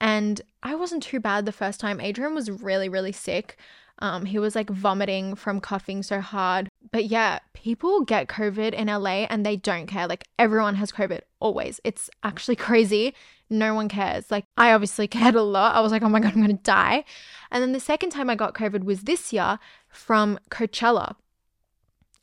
And 0.00 0.42
I 0.62 0.76
wasn't 0.76 1.02
too 1.02 1.18
bad 1.18 1.44
the 1.44 1.52
first 1.52 1.80
time. 1.80 2.00
Adrian 2.00 2.36
was 2.36 2.50
really, 2.50 2.88
really 2.88 3.12
sick. 3.12 3.58
Um, 3.98 4.26
he 4.26 4.38
was 4.38 4.54
like 4.54 4.68
vomiting 4.68 5.34
from 5.34 5.60
coughing 5.60 6.02
so 6.02 6.20
hard. 6.20 6.68
But 6.92 7.06
yeah, 7.06 7.38
people 7.54 8.02
get 8.02 8.28
COVID 8.28 8.72
in 8.74 8.88
LA 8.88 9.26
and 9.30 9.44
they 9.44 9.56
don't 9.56 9.86
care. 9.86 10.06
Like 10.06 10.24
everyone 10.38 10.74
has 10.76 10.92
COVID 10.92 11.20
always. 11.40 11.80
It's 11.84 12.10
actually 12.22 12.56
crazy. 12.56 13.14
No 13.48 13.74
one 13.74 13.88
cares. 13.88 14.30
Like 14.30 14.44
I 14.56 14.72
obviously 14.72 15.08
cared 15.08 15.34
a 15.34 15.42
lot. 15.42 15.74
I 15.74 15.80
was 15.80 15.92
like, 15.92 16.02
oh 16.02 16.08
my 16.08 16.20
God, 16.20 16.32
I'm 16.34 16.42
going 16.42 16.56
to 16.56 16.62
die. 16.62 17.04
And 17.50 17.62
then 17.62 17.72
the 17.72 17.80
second 17.80 18.10
time 18.10 18.28
I 18.28 18.34
got 18.34 18.54
COVID 18.54 18.84
was 18.84 19.02
this 19.02 19.32
year 19.32 19.58
from 19.88 20.38
Coachella. 20.50 21.16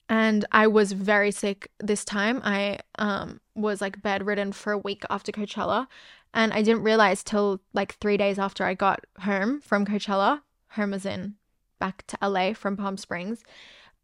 And 0.09 0.45
I 0.51 0.67
was 0.67 0.91
very 0.91 1.31
sick 1.31 1.71
this 1.79 2.05
time. 2.05 2.41
I 2.43 2.79
um, 2.99 3.39
was 3.55 3.81
like 3.81 4.01
bedridden 4.01 4.51
for 4.51 4.73
a 4.73 4.77
week 4.77 5.03
after 5.09 5.31
Coachella. 5.31 5.87
And 6.35 6.53
I 6.53 6.61
didn't 6.61 6.83
realize 6.83 7.23
till 7.23 7.61
like 7.73 7.95
three 7.95 8.17
days 8.17 8.37
after 8.37 8.63
I 8.65 8.73
got 8.73 9.05
home 9.21 9.61
from 9.61 9.85
Coachella. 9.85 10.41
Home 10.71 10.93
as 10.93 11.05
in 11.05 11.35
back 11.83 12.07
to 12.07 12.17
LA 12.25 12.53
from 12.53 12.77
Palm 12.77 12.95
Springs. 12.95 13.43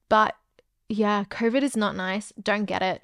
But 0.10 0.36
yeah, 0.90 1.24
COVID 1.30 1.62
is 1.64 1.78
not 1.78 1.96
nice. 1.96 2.34
Don't 2.42 2.66
get 2.66 2.82
it. 2.82 3.02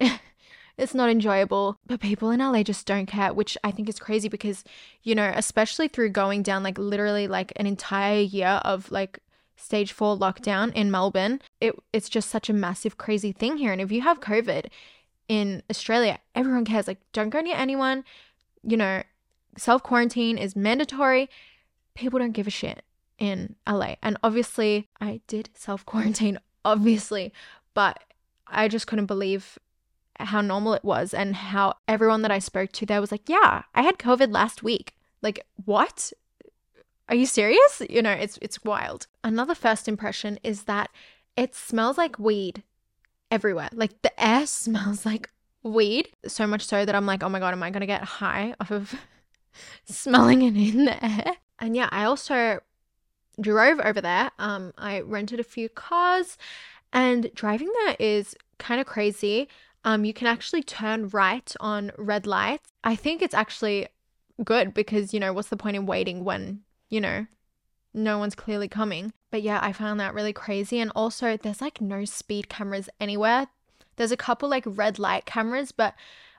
it's 0.78 0.94
not 0.94 1.10
enjoyable. 1.10 1.78
But 1.88 2.02
people 2.02 2.30
in 2.30 2.42
LA 2.42 2.62
just 2.64 2.86
don't 2.86 3.06
care, 3.06 3.34
which 3.34 3.58
I 3.64 3.72
think 3.72 3.88
is 3.88 4.00
crazy 4.00 4.28
because, 4.28 4.66
you 5.02 5.16
know, 5.16 5.32
especially 5.34 5.88
through 5.88 6.10
going 6.10 6.44
down 6.44 6.62
like 6.62 6.78
literally 6.78 7.26
like 7.26 7.54
an 7.56 7.68
entire 7.68 8.20
year 8.20 8.60
of 8.66 8.92
like 8.92 9.20
stage 9.56 9.94
four 9.94 10.18
lockdown 10.18 10.74
in 10.74 10.92
Melbourne, 10.92 11.40
it, 11.62 11.74
it's 11.94 12.10
just 12.10 12.30
such 12.30 12.50
a 12.50 12.54
massive, 12.54 12.98
crazy 12.98 13.32
thing 13.32 13.56
here. 13.56 13.72
And 13.72 13.80
if 13.80 13.94
you 13.94 14.02
have 14.02 14.20
COVID 14.20 14.66
in 15.30 15.64
Australia, 15.70 16.20
everyone 16.36 16.66
cares. 16.66 16.86
Like, 16.86 17.00
don't 17.14 17.30
go 17.30 17.40
near 17.40 17.56
anyone. 17.56 18.04
You 18.62 18.76
know, 18.76 19.04
self 19.58 19.84
quarantine 19.84 20.38
is 20.38 20.54
mandatory. 20.54 21.30
People 21.94 22.20
don't 22.20 22.34
give 22.34 22.48
a 22.48 22.52
shit 22.52 22.84
in 23.18 23.56
LA. 23.68 23.96
And 24.02 24.18
obviously, 24.24 24.88
I 25.00 25.22
did 25.28 25.50
self 25.54 25.86
quarantine, 25.86 26.40
obviously, 26.66 27.34
but 27.74 28.04
I 28.48 28.68
just 28.68 28.88
couldn't 28.88 29.06
believe 29.08 29.58
how 30.20 30.42
normal 30.42 30.74
it 30.74 30.84
was 30.84 31.14
and 31.14 31.36
how 31.36 31.76
everyone 31.88 32.22
that 32.22 32.32
I 32.32 32.40
spoke 32.40 32.72
to 32.74 32.86
there 32.86 33.02
was 33.02 33.12
like, 33.12 33.28
yeah, 33.28 33.64
I 33.74 33.82
had 33.82 33.98
COVID 33.98 34.32
last 34.32 34.64
week. 34.64 34.96
Like, 35.22 35.46
what? 35.66 36.14
Are 37.10 37.16
you 37.16 37.26
serious? 37.26 37.82
You 37.90 38.02
know, 38.02 38.12
it's 38.12 38.40
it's 38.42 38.64
wild. 38.64 39.08
Another 39.24 39.54
first 39.54 39.88
impression 39.88 40.40
is 40.44 40.64
that 40.64 40.90
it 41.36 41.54
smells 41.54 41.98
like 41.98 42.18
weed 42.18 42.64
everywhere. 43.30 43.70
Like 43.74 44.02
the 44.02 44.24
air 44.24 44.48
smells 44.48 45.06
like 45.06 45.30
weed. 45.64 46.10
So 46.28 46.48
much 46.48 46.66
so 46.66 46.86
that 46.86 46.96
I'm 46.96 47.06
like, 47.06 47.24
oh 47.24 47.30
my 47.30 47.40
god, 47.40 47.54
am 47.54 47.64
I 47.64 47.70
gonna 47.70 47.86
get 47.86 48.04
high 48.04 48.56
off 48.60 48.72
of 48.72 48.96
smelling 49.86 50.42
it 50.42 50.56
in 50.56 50.86
the 50.86 51.04
air? 51.06 51.38
And 51.60 51.76
yeah, 51.76 51.90
I 51.92 52.06
also 52.06 52.60
drove 53.40 53.80
over 53.80 54.02
there. 54.02 54.32
Um, 54.40 54.74
I 54.78 55.02
rented 55.02 55.40
a 55.40 55.44
few 55.44 55.70
cars, 55.70 56.38
and 56.94 57.30
driving 57.34 57.72
there 57.86 57.96
is 58.00 58.36
kind 58.58 58.80
of 58.80 58.88
crazy. 58.88 59.48
Um, 59.84 60.06
you 60.06 60.14
can 60.14 60.28
actually 60.28 60.64
turn 60.64 61.10
right 61.10 61.54
on 61.60 61.92
red 61.98 62.26
lights. 62.26 62.70
I 62.84 62.96
think 62.96 63.22
it's 63.22 63.36
actually 63.36 63.88
good 64.44 64.74
because, 64.74 65.14
you 65.14 65.20
know, 65.20 65.32
what's 65.32 65.50
the 65.50 65.58
point 65.58 65.76
in 65.76 65.86
waiting 65.86 66.24
when, 66.24 66.62
you 66.90 67.00
know, 67.00 67.28
no 67.94 68.18
one's 68.18 68.36
clearly 68.36 68.68
coming? 68.68 69.14
But 69.30 69.44
yeah, 69.44 69.60
I 69.62 69.74
found 69.74 70.00
that 70.00 70.14
really 70.14 70.34
crazy. 70.34 70.80
And 70.80 70.92
also, 70.96 71.38
there's 71.38 71.62
like 71.62 71.82
no 71.82 72.06
speed 72.06 72.50
cameras 72.50 72.90
anywhere. 73.00 73.48
There's 73.98 74.12
a 74.12 74.18
couple 74.18 74.50
like 74.50 74.64
red 74.66 74.98
light 74.98 75.26
cameras, 75.26 75.72
but 75.72 75.94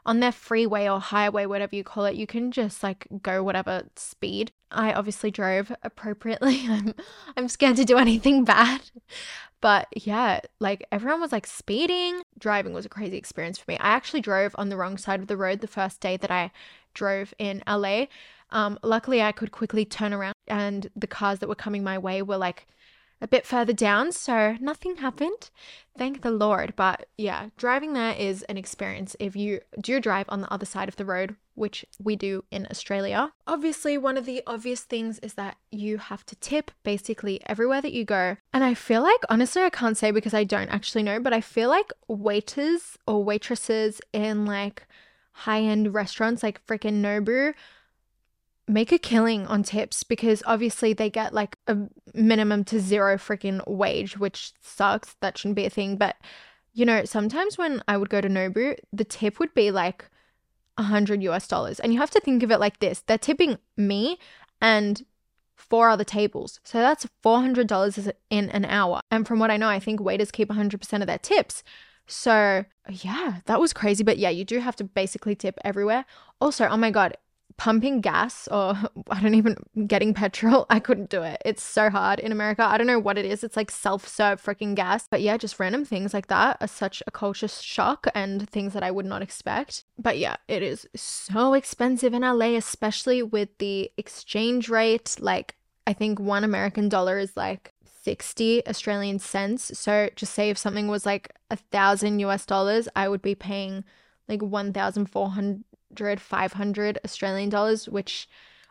on 0.07 0.21
their 0.21 0.33
freeway 0.33 0.88
or 0.88 1.01
highway, 1.01 1.45
whatever 1.47 1.75
you 1.75 1.85
call 1.85 2.05
it, 2.05 2.14
you 2.14 2.27
can 2.27 2.53
just 2.53 2.83
like 2.83 3.07
go 3.23 3.42
whatever 3.42 3.83
speed. 3.97 4.53
I 4.71 4.92
obviously 4.92 5.31
drove 5.31 5.73
appropriately. 5.83 6.62
I'm 6.69 6.95
I'm 7.37 7.49
scared 7.49 7.77
to 7.77 7.85
do 7.85 7.99
anything 7.99 8.45
bad. 8.45 8.81
But 9.61 9.88
yeah, 9.97 10.40
like 10.61 10.87
everyone 10.92 11.21
was 11.21 11.33
like 11.33 11.47
speeding. 11.47 12.23
Driving 12.38 12.73
was 12.73 12.87
a 12.87 12.90
crazy 12.90 13.16
experience 13.16 13.59
for 13.59 13.71
me. 13.71 13.77
I 13.79 13.88
actually 13.88 14.21
drove 14.21 14.55
on 14.57 14.69
the 14.69 14.77
wrong 14.77 14.97
side 14.97 15.21
of 15.21 15.27
the 15.27 15.37
road 15.37 15.61
the 15.61 15.66
first 15.66 16.01
day 16.01 16.16
that 16.16 16.31
I 16.31 16.53
drove 16.95 17.35
in 17.38 17.62
LA. 17.66 18.07
Um, 18.51 18.79
luckily, 18.85 19.21
I 19.21 19.33
could 19.33 19.51
quickly 19.51 19.85
turn 19.85 20.12
around, 20.12 20.35
and 20.47 20.88
the 20.95 21.09
cars 21.09 21.40
that 21.40 21.49
were 21.49 21.57
coming 21.57 21.83
my 21.83 21.99
way 21.99 22.23
were 22.23 22.37
like 22.37 22.69
a 23.20 23.29
bit 23.29 23.46
further 23.46 23.72
down, 23.72 24.12
so 24.12 24.57
nothing 24.61 24.96
happened. 24.96 25.50
Thank 25.96 26.22
the 26.22 26.31
Lord. 26.31 26.74
But 26.76 27.07
yeah, 27.16 27.48
driving 27.57 27.94
there 27.94 28.14
is 28.14 28.42
an 28.44 28.59
experience 28.59 29.16
if 29.18 29.35
you 29.35 29.61
do 29.81 30.00
drive 30.00 30.26
on 30.29 30.42
the 30.42 30.52
other 30.52 30.66
side 30.66 30.88
of 30.88 30.96
the 30.96 31.05
road, 31.05 31.37
which 31.55 31.87
we 31.98 32.16
do 32.16 32.44
in 32.50 32.66
Australia. 32.70 33.33
Obviously, 33.46 33.96
one 33.96 34.18
of 34.18 34.26
the 34.26 34.42
obvious 34.46 34.83
things 34.83 35.18
is 35.20 35.35
that 35.35 35.57
you 35.70 35.96
have 35.96 36.26
to 36.26 36.37
tip 36.37 36.70
basically 36.83 37.40
everywhere 37.46 37.81
that 37.81 37.94
you 37.94 38.05
go. 38.05 38.37
And 38.52 38.62
I 38.62 38.74
feel 38.74 39.02
like, 39.02 39.20
honestly, 39.31 39.62
I 39.62 39.70
can't 39.70 39.96
say 39.96 40.11
because 40.11 40.35
I 40.35 40.44
don't 40.44 40.68
actually 40.68 41.02
know, 41.02 41.18
but 41.18 41.33
I 41.33 41.40
feel 41.40 41.70
like 41.70 41.92
waiters 42.09 42.98
or 43.07 43.24
waitresses 43.24 44.00
in 44.12 44.44
like 44.44 44.87
high 45.33 45.61
end 45.61 45.94
restaurants 45.94 46.42
like 46.42 46.66
freaking 46.66 47.02
Nobu 47.02 47.55
make 48.68 48.92
a 48.92 48.98
killing 48.98 49.46
on 49.46 49.62
tips 49.62 50.02
because 50.02 50.42
obviously 50.46 50.92
they 50.92 51.11
get 51.11 51.33
like 51.33 51.57
a 51.66 51.76
minimum 52.14 52.64
to 52.64 52.81
zero 52.81 53.16
freaking 53.16 53.66
wage, 53.66 54.18
which 54.18 54.52
sucks. 54.61 55.14
That 55.20 55.38
shouldn't 55.38 55.57
be 55.57 55.66
a 55.66 55.70
thing. 55.70 55.96
But, 55.96 56.16
you 56.72 56.85
know, 56.85 57.05
sometimes 57.05 57.57
when 57.57 57.83
I 57.87 57.96
would 57.96 58.11
go 58.11 58.20
to 58.20 58.29
Nobu, 58.29 58.76
the 58.92 59.05
tip 59.05 59.38
would 59.38 59.55
be 59.55 59.70
like 59.70 60.11
a 60.76 60.83
100 60.83 61.22
US 61.22 61.46
dollars. 61.46 61.79
And 61.81 61.92
you 61.92 62.00
have 62.00 62.11
to 62.11 62.20
think 62.20 62.42
of 62.42 62.50
it 62.50 62.61
like 62.61 62.81
this 62.81 63.02
they're 63.07 63.18
tipping 63.18 63.59
me 63.76 64.18
and 64.61 65.05
four 65.55 65.88
other 65.88 66.05
tables. 66.05 66.61
So 66.64 66.79
that's 66.79 67.07
$400 67.24 68.12
in 68.31 68.50
an 68.50 68.64
hour. 68.64 69.00
And 69.11 69.26
from 69.26 69.38
what 69.38 69.50
I 69.50 69.57
know, 69.57 69.68
I 69.68 69.81
think 69.81 70.00
waiters 70.00 70.31
keep 70.31 70.48
100% 70.48 71.00
of 71.00 71.07
their 71.07 71.18
tips. 71.18 71.62
So, 72.07 72.64
yeah, 72.88 73.38
that 73.46 73.61
was 73.61 73.72
crazy. 73.72 74.05
But 74.05 74.18
yeah, 74.18 74.31
you 74.31 74.44
do 74.44 74.61
have 74.61 74.76
to 74.76 74.85
basically 74.85 75.35
tip 75.35 75.59
everywhere. 75.64 76.05
Also, 76.40 76.66
oh 76.68 76.76
my 76.76 76.90
God, 76.90 77.16
pumping 77.57 78.01
gas 78.01 78.49
or 78.49 78.75
I 79.11 79.21
don't 79.21 79.35
even 79.35 79.57
getting 79.87 80.14
petrol, 80.14 80.66
I 80.71 80.81
couldn't 80.81 81.11
do 81.11 81.23
it. 81.23 81.40
It's 81.45 81.62
so 81.62 81.90
hard 81.90 82.19
in 82.21 82.33
America. 82.33 82.64
I 82.64 82.79
don't 82.79 82.87
know 82.87 82.99
what 82.99 83.19
it 83.19 83.25
is. 83.25 83.45
It's 83.45 83.57
like 83.57 83.71
self-serve 83.71 84.42
freaking 84.42 84.75
gas. 84.75 85.07
But 85.11 85.23
yeah, 85.23 85.37
just 85.37 85.59
random 85.59 85.85
things 85.85 86.14
like 86.14 86.29
that 86.29 86.59
are 86.61 86.69
such 86.69 87.03
a 87.07 87.11
culture 87.11 87.49
shock 87.49 88.07
and 88.14 88.49
things 88.49 88.73
that 88.73 88.83
I 88.83 88.90
would 88.90 89.07
not 89.07 89.23
expect. 89.23 89.85
But 89.99 90.19
yeah, 90.19 90.37
it 90.49 90.62
is 90.62 90.87
so 90.95 91.55
expensive 91.55 92.14
in 92.14 92.23
LA, 92.23 92.57
especially 92.57 93.23
with 93.23 93.57
the 93.59 93.90
exchange 93.97 94.69
rate. 94.69 95.16
Like 95.21 95.57
I 95.87 95.92
think 95.92 96.19
one 96.19 96.45
American 96.45 96.88
dollar 96.88 97.19
is 97.19 97.37
like 97.37 97.73
60 98.03 98.66
Australian 98.69 99.19
cents. 99.19 99.77
So 99.79 100.11
just 100.14 100.33
say 100.33 100.51
if 100.51 100.59
something 100.59 100.88
was 100.88 101.05
like 101.05 101.33
a 101.51 101.57
thousand 101.57 102.21
US 102.21 102.47
dollars, 102.47 102.88
I 102.95 103.09
would 103.09 103.23
be 103.23 103.35
paying 103.35 103.85
like 104.29 104.42
1,400 104.42 105.64
500 105.94 106.99
Australian 107.05 107.49
dollars, 107.49 107.88
which, 107.88 108.29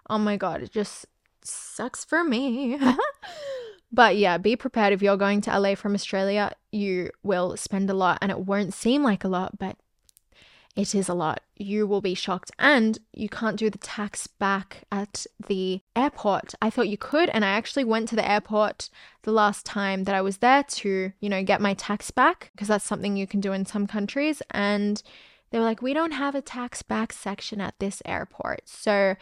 oh 0.10 0.17
my 0.17 0.38
God, 0.38 0.62
it 0.62 0.71
just 0.71 1.06
sucks 1.43 2.04
for 2.04 2.23
me. 2.23 2.80
but 3.91 4.17
yeah, 4.17 4.38
be 4.38 4.56
prepared 4.56 4.93
if 4.93 5.01
you're 5.01 5.17
going 5.17 5.41
to 5.41 5.60
LA 5.60 5.75
from 5.75 5.93
Australia, 5.93 6.51
you 6.71 7.10
will 7.23 7.56
spend 7.58 7.89
a 7.89 7.93
lot 7.93 8.17
and 8.21 8.32
it 8.32 8.39
won't 8.39 8.73
seem 8.73 9.04
like 9.04 9.23
a 9.23 9.30
lot, 9.30 9.58
but 9.58 9.78
it 10.75 10.93
is 10.93 11.08
a 11.08 11.13
lot. 11.13 11.41
You 11.56 11.88
will 11.88 12.01
be 12.01 12.13
shocked. 12.13 12.51
And 12.60 12.99
you 13.13 13.30
can't 13.30 13.58
do 13.58 13.69
the 13.69 13.78
tax 13.78 14.28
back 14.28 14.84
at 14.91 15.25
the 15.47 15.82
airport. 15.95 16.54
I 16.62 16.69
thought 16.69 16.89
you 16.89 16.97
could. 16.97 17.30
And 17.30 17.45
I 17.45 17.49
actually 17.49 17.86
went 17.86 18.10
to 18.10 18.15
the 18.15 18.30
airport 18.30 18.89
the 19.23 19.32
last 19.32 19.65
time 19.65 20.04
that 20.04 20.15
I 20.15 20.21
was 20.21 20.38
there 20.38 20.63
to, 20.63 21.13
you 21.19 21.30
know, 21.30 21.43
get 21.43 21.62
my 21.62 21.75
tax 21.75 22.12
back 22.12 22.51
because 22.54 22.67
that's 22.67 22.86
something 22.86 23.15
you 23.15 23.25
can 23.28 23.39
do 23.39 23.54
in 23.54 23.65
some 23.65 23.88
countries. 23.88 24.41
And 24.51 25.01
they 25.55 25.59
were 25.59 25.65
like, 25.65 25.81
we 25.81 25.93
don't 25.93 26.11
have 26.11 26.35
a 26.35 26.41
tax 26.41 26.81
back 26.81 27.13
section 27.13 27.61
at 27.61 27.79
this 27.79 28.01
airport. 28.03 28.67
So 28.67 29.15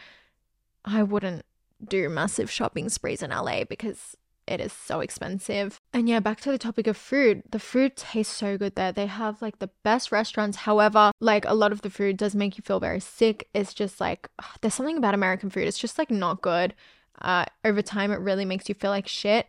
I 0.84 1.04
wouldn't 1.04 1.44
do 1.86 2.08
massive 2.08 2.50
shopping 2.50 2.88
sprees 2.88 3.22
in 3.22 3.30
LA 3.30 3.62
because 3.62 4.16
it 4.48 4.60
is 4.60 4.72
so 4.72 4.98
expensive. 4.98 5.80
And 5.92 6.08
yeah, 6.08 6.18
back 6.18 6.40
to 6.40 6.50
the 6.50 6.58
topic 6.58 6.88
of 6.88 6.96
food. 6.96 7.44
The 7.48 7.60
food 7.60 7.94
tastes 7.94 8.34
so 8.36 8.58
good 8.58 8.74
there. 8.74 8.90
They 8.90 9.06
have 9.06 9.42
like 9.42 9.60
the 9.60 9.70
best 9.84 10.10
restaurants. 10.10 10.56
However, 10.56 11.12
like 11.20 11.44
a 11.44 11.54
lot 11.54 11.70
of 11.70 11.82
the 11.82 11.88
food 11.88 12.16
does 12.16 12.34
make 12.34 12.58
you 12.58 12.62
feel 12.62 12.80
very 12.80 12.98
sick. 12.98 13.48
It's 13.54 13.72
just 13.72 14.00
like 14.00 14.28
ugh, 14.40 14.58
there's 14.60 14.74
something 14.74 14.98
about 14.98 15.14
American 15.14 15.50
food. 15.50 15.68
It's 15.68 15.78
just 15.78 15.98
like 15.98 16.10
not 16.10 16.42
good. 16.42 16.74
Uh, 17.22 17.44
over 17.64 17.80
time, 17.80 18.10
it 18.10 18.18
really 18.18 18.44
makes 18.44 18.68
you 18.68 18.74
feel 18.74 18.90
like 18.90 19.06
shit. 19.06 19.46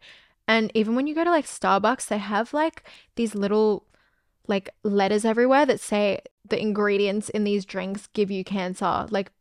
And 0.47 0.71
even 0.75 0.93
when 0.93 1.07
you 1.07 1.15
go 1.15 1.23
to 1.23 1.31
like 1.31 1.47
Starbucks, 1.47 2.09
they 2.09 2.19
have 2.19 2.53
like 2.53 2.83
these 3.15 3.33
little 3.33 3.87
like 4.47 4.69
letters 4.83 5.25
everywhere 5.25 5.65
that 5.65 5.79
say 5.79 6.21
the 6.47 6.59
ingredients 6.59 7.29
in 7.29 7.43
these 7.43 7.65
drinks 7.65 8.07
give 8.13 8.29
you 8.31 8.43
cancer. 8.43 9.07
Like, 9.09 9.31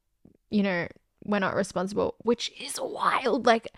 you 0.51 0.63
know, 0.63 0.89
we're 1.25 1.39
not 1.39 1.55
responsible, 1.55 2.15
which 2.19 2.53
is 2.61 2.79
wild. 2.81 3.47
Like, 3.47 3.69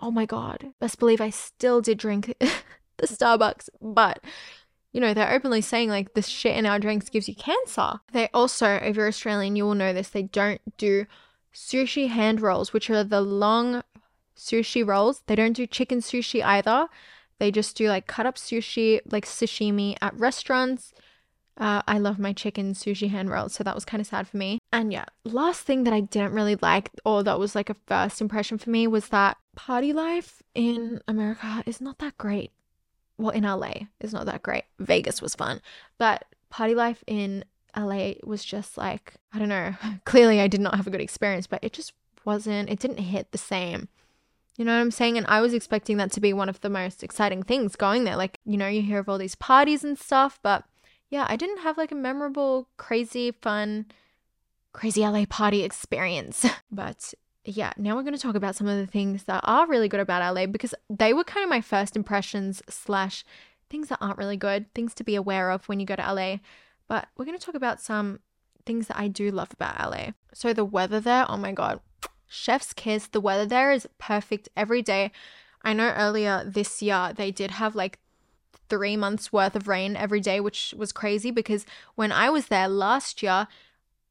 oh 0.00 0.10
my 0.10 0.26
God. 0.26 0.72
Best 0.80 0.98
believe 0.98 1.20
I 1.20 1.30
still 1.30 1.80
did 1.80 1.98
drink 1.98 2.34
the 2.40 3.06
Starbucks, 3.06 3.68
but 3.80 4.20
you 4.92 5.00
know, 5.00 5.14
they're 5.14 5.32
openly 5.32 5.60
saying 5.60 5.88
like 5.88 6.14
this 6.14 6.26
shit 6.26 6.56
in 6.56 6.66
our 6.66 6.78
drinks 6.78 7.08
gives 7.08 7.28
you 7.28 7.34
cancer. 7.34 8.00
They 8.12 8.28
also, 8.34 8.74
if 8.74 8.96
you're 8.96 9.06
Australian, 9.06 9.56
you 9.56 9.64
will 9.64 9.74
know 9.74 9.92
this, 9.92 10.08
they 10.08 10.24
don't 10.24 10.60
do 10.76 11.06
sushi 11.54 12.08
hand 12.08 12.40
rolls, 12.40 12.72
which 12.72 12.90
are 12.90 13.04
the 13.04 13.20
long 13.20 13.82
sushi 14.36 14.86
rolls. 14.86 15.22
They 15.26 15.36
don't 15.36 15.52
do 15.52 15.66
chicken 15.66 16.00
sushi 16.00 16.42
either. 16.42 16.88
They 17.40 17.50
just 17.50 17.74
do 17.74 17.88
like 17.88 18.06
cut 18.06 18.26
up 18.26 18.36
sushi, 18.36 19.00
like 19.10 19.24
sashimi 19.24 19.96
at 20.02 20.14
restaurants. 20.14 20.92
Uh, 21.56 21.82
I 21.88 21.98
love 21.98 22.18
my 22.18 22.32
chicken 22.34 22.74
sushi 22.74 23.08
hand 23.10 23.30
rolls, 23.30 23.54
so 23.54 23.64
that 23.64 23.74
was 23.74 23.84
kind 23.86 24.00
of 24.00 24.06
sad 24.06 24.28
for 24.28 24.36
me. 24.36 24.58
And 24.72 24.92
yeah, 24.92 25.06
last 25.24 25.62
thing 25.62 25.84
that 25.84 25.94
I 25.94 26.00
didn't 26.00 26.32
really 26.32 26.56
like, 26.60 26.90
or 27.04 27.22
that 27.22 27.38
was 27.38 27.54
like 27.54 27.70
a 27.70 27.76
first 27.86 28.20
impression 28.20 28.58
for 28.58 28.68
me, 28.68 28.86
was 28.86 29.08
that 29.08 29.38
party 29.56 29.92
life 29.92 30.42
in 30.54 31.00
America 31.08 31.62
is 31.66 31.80
not 31.80 31.98
that 31.98 32.16
great. 32.18 32.52
Well, 33.16 33.30
in 33.30 33.44
LA, 33.44 33.72
is 34.00 34.12
not 34.12 34.26
that 34.26 34.42
great. 34.42 34.64
Vegas 34.78 35.20
was 35.20 35.34
fun, 35.34 35.60
but 35.98 36.26
party 36.50 36.74
life 36.74 37.02
in 37.06 37.44
LA 37.74 38.12
was 38.22 38.44
just 38.44 38.76
like, 38.76 39.14
I 39.32 39.38
don't 39.38 39.48
know. 39.48 39.74
Clearly, 40.04 40.40
I 40.40 40.46
did 40.46 40.60
not 40.60 40.74
have 40.74 40.86
a 40.86 40.90
good 40.90 41.00
experience, 41.00 41.46
but 41.46 41.64
it 41.64 41.72
just 41.72 41.94
wasn't, 42.26 42.68
it 42.68 42.78
didn't 42.78 42.98
hit 42.98 43.32
the 43.32 43.38
same. 43.38 43.88
You 44.60 44.66
know 44.66 44.74
what 44.74 44.82
I'm 44.82 44.90
saying? 44.90 45.16
And 45.16 45.26
I 45.26 45.40
was 45.40 45.54
expecting 45.54 45.96
that 45.96 46.12
to 46.12 46.20
be 46.20 46.34
one 46.34 46.50
of 46.50 46.60
the 46.60 46.68
most 46.68 47.02
exciting 47.02 47.42
things 47.42 47.76
going 47.76 48.04
there. 48.04 48.14
Like, 48.14 48.40
you 48.44 48.58
know, 48.58 48.68
you 48.68 48.82
hear 48.82 48.98
of 48.98 49.08
all 49.08 49.16
these 49.16 49.34
parties 49.34 49.84
and 49.84 49.98
stuff, 49.98 50.38
but 50.42 50.64
yeah, 51.08 51.24
I 51.30 51.36
didn't 51.36 51.62
have 51.62 51.78
like 51.78 51.90
a 51.90 51.94
memorable, 51.94 52.68
crazy, 52.76 53.30
fun, 53.30 53.86
crazy 54.74 55.00
LA 55.00 55.24
party 55.24 55.62
experience. 55.62 56.44
but 56.70 57.14
yeah, 57.42 57.72
now 57.78 57.96
we're 57.96 58.02
going 58.02 58.12
to 58.12 58.20
talk 58.20 58.34
about 58.34 58.54
some 58.54 58.66
of 58.66 58.76
the 58.76 58.86
things 58.86 59.24
that 59.24 59.40
are 59.44 59.66
really 59.66 59.88
good 59.88 59.98
about 59.98 60.34
LA 60.34 60.44
because 60.44 60.74
they 60.90 61.14
were 61.14 61.24
kind 61.24 61.42
of 61.42 61.48
my 61.48 61.62
first 61.62 61.96
impressions 61.96 62.62
slash 62.68 63.24
things 63.70 63.88
that 63.88 63.96
aren't 63.98 64.18
really 64.18 64.36
good, 64.36 64.66
things 64.74 64.92
to 64.92 65.02
be 65.02 65.14
aware 65.14 65.50
of 65.50 65.66
when 65.70 65.80
you 65.80 65.86
go 65.86 65.96
to 65.96 66.12
LA. 66.12 66.36
But 66.86 67.08
we're 67.16 67.24
going 67.24 67.38
to 67.38 67.42
talk 67.42 67.54
about 67.54 67.80
some 67.80 68.20
things 68.66 68.88
that 68.88 68.98
I 68.98 69.08
do 69.08 69.30
love 69.30 69.54
about 69.54 69.90
LA. 69.90 70.08
So 70.34 70.52
the 70.52 70.66
weather 70.66 71.00
there, 71.00 71.24
oh 71.30 71.38
my 71.38 71.52
god, 71.52 71.80
Chef's 72.32 72.72
kiss. 72.72 73.08
The 73.08 73.20
weather 73.20 73.44
there 73.44 73.72
is 73.72 73.88
perfect 73.98 74.48
every 74.56 74.82
day. 74.82 75.10
I 75.62 75.72
know 75.72 75.90
earlier 75.90 76.44
this 76.46 76.80
year 76.80 77.12
they 77.14 77.32
did 77.32 77.50
have 77.50 77.74
like 77.74 77.98
three 78.68 78.96
months 78.96 79.32
worth 79.32 79.56
of 79.56 79.66
rain 79.66 79.96
every 79.96 80.20
day, 80.20 80.38
which 80.40 80.72
was 80.78 80.92
crazy 80.92 81.32
because 81.32 81.66
when 81.96 82.12
I 82.12 82.30
was 82.30 82.46
there 82.46 82.68
last 82.68 83.20
year, 83.20 83.48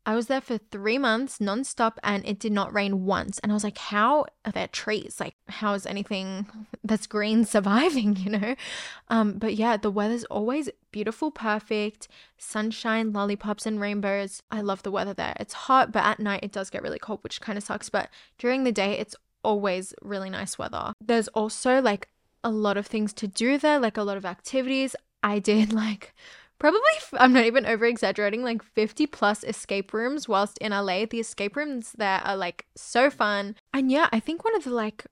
I 0.06 0.16
was 0.16 0.28
there 0.28 0.42
for 0.42 0.58
three 0.58 0.98
months 0.98 1.40
nonstop 1.40 1.98
and 2.04 2.26
it 2.26 2.40
did 2.40 2.52
not 2.52 2.74
rain 2.74 3.06
once. 3.06 3.40
And 3.40 3.52
I 3.52 3.56
was 3.56 3.64
like, 3.64 3.78
how 3.78 4.26
are 4.46 4.52
there 4.52 4.68
trees? 4.68 5.18
Like, 5.20 5.36
how 5.48 5.74
is 5.74 5.86
anything 5.86 6.48
that's 6.84 7.08
green 7.08 7.46
surviving, 7.56 8.16
you 8.16 8.32
know? 8.32 8.56
Um, 9.10 9.34
but 9.34 9.56
yeah, 9.56 9.78
the 9.78 9.92
weather's 9.92 10.24
always 10.26 10.70
beautiful, 10.92 11.32
perfect, 11.32 12.08
sunshine, 12.38 13.14
lollipops, 13.14 13.66
and 13.66 13.80
rainbows. 13.80 14.42
I 14.50 14.62
love 14.62 14.84
the 14.84 14.92
weather 14.92 15.14
there. 15.14 15.36
It's 15.40 15.54
hot, 15.54 15.92
but 15.92 16.04
at 16.04 16.20
night 16.20 16.44
it 16.44 16.52
does 16.52 16.70
get 16.70 16.84
really 16.84 17.00
cold, 17.00 17.20
which 17.24 17.42
kind 17.42 17.58
of 17.58 17.64
sucks. 17.64 17.90
But 17.90 18.10
during 18.38 18.64
the 18.64 18.72
day, 18.72 18.98
it's 18.98 19.16
always 19.44 19.94
really 20.02 20.30
nice 20.30 20.58
weather. 20.58 20.94
There's 21.00 21.28
also 21.30 21.82
like 21.82 22.10
a 22.44 22.50
lot 22.50 22.78
of 22.78 22.88
things 22.88 23.14
to 23.14 23.28
do 23.28 23.58
there, 23.58 23.80
like 23.80 23.98
a 23.98 24.04
lot 24.04 24.18
of 24.18 24.26
activities. 24.26 24.96
I 25.24 25.40
did 25.40 25.74
like 25.86 26.14
probably 26.60 26.80
i'm 27.14 27.34
not 27.34 27.46
even 27.46 27.66
over 27.66 27.86
exaggerating 27.86 28.44
like 28.44 28.62
50 28.62 29.08
plus 29.08 29.44
escape 29.44 29.92
rooms 29.94 30.28
whilst 30.28 30.60
in 30.60 30.72
la 30.72 31.06
the 31.06 31.20
escape 31.20 31.56
rooms 31.56 31.94
there 31.98 32.22
are 32.24 32.38
like 32.38 32.68
so 32.76 33.10
fun. 33.10 33.56
And 33.74 33.92
yeah 33.92 34.08
i 34.12 34.20
think 34.20 34.44
one 34.44 34.56
of 34.56 34.66
the 34.66 34.72
like 34.72 35.06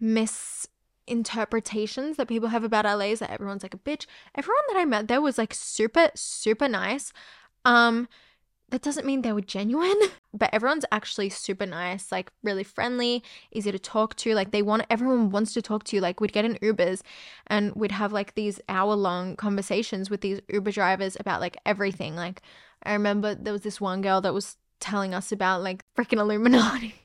misinterpretations 0.00 2.16
that 2.16 2.28
people 2.28 2.48
have 2.48 2.64
about 2.64 2.84
la 2.84 3.00
is 3.00 3.18
that 3.18 3.30
everyone's 3.30 3.62
like 3.62 3.74
a 3.74 3.78
bitch. 3.78 4.06
Everyone 4.34 4.62
that 4.68 4.78
i 4.78 4.84
met 4.84 5.08
there 5.08 5.20
was 5.20 5.38
like 5.38 5.52
super 5.52 6.10
super 6.14 6.68
nice. 6.68 7.12
Um 7.64 8.08
that 8.74 8.82
doesn't 8.82 9.06
mean 9.06 9.22
they 9.22 9.32
were 9.32 9.40
genuine, 9.40 9.94
but 10.34 10.50
everyone's 10.52 10.84
actually 10.90 11.28
super 11.28 11.64
nice, 11.64 12.10
like 12.10 12.32
really 12.42 12.64
friendly, 12.64 13.22
easy 13.52 13.70
to 13.70 13.78
talk 13.78 14.16
to. 14.16 14.34
Like 14.34 14.50
they 14.50 14.62
want 14.62 14.84
everyone 14.90 15.30
wants 15.30 15.54
to 15.54 15.62
talk 15.62 15.84
to 15.84 15.96
you. 15.96 16.02
Like 16.02 16.20
we'd 16.20 16.32
get 16.32 16.44
in 16.44 16.56
Ubers 16.56 17.02
and 17.46 17.72
we'd 17.76 17.92
have 17.92 18.12
like 18.12 18.34
these 18.34 18.60
hour 18.68 18.96
long 18.96 19.36
conversations 19.36 20.10
with 20.10 20.22
these 20.22 20.40
Uber 20.48 20.72
drivers 20.72 21.16
about 21.20 21.40
like 21.40 21.56
everything. 21.64 22.16
Like 22.16 22.42
I 22.82 22.94
remember 22.94 23.36
there 23.36 23.52
was 23.52 23.62
this 23.62 23.80
one 23.80 24.02
girl 24.02 24.20
that 24.22 24.34
was 24.34 24.56
telling 24.80 25.14
us 25.14 25.30
about 25.30 25.62
like 25.62 25.84
freaking 25.96 26.18
Illuminati. 26.18 26.96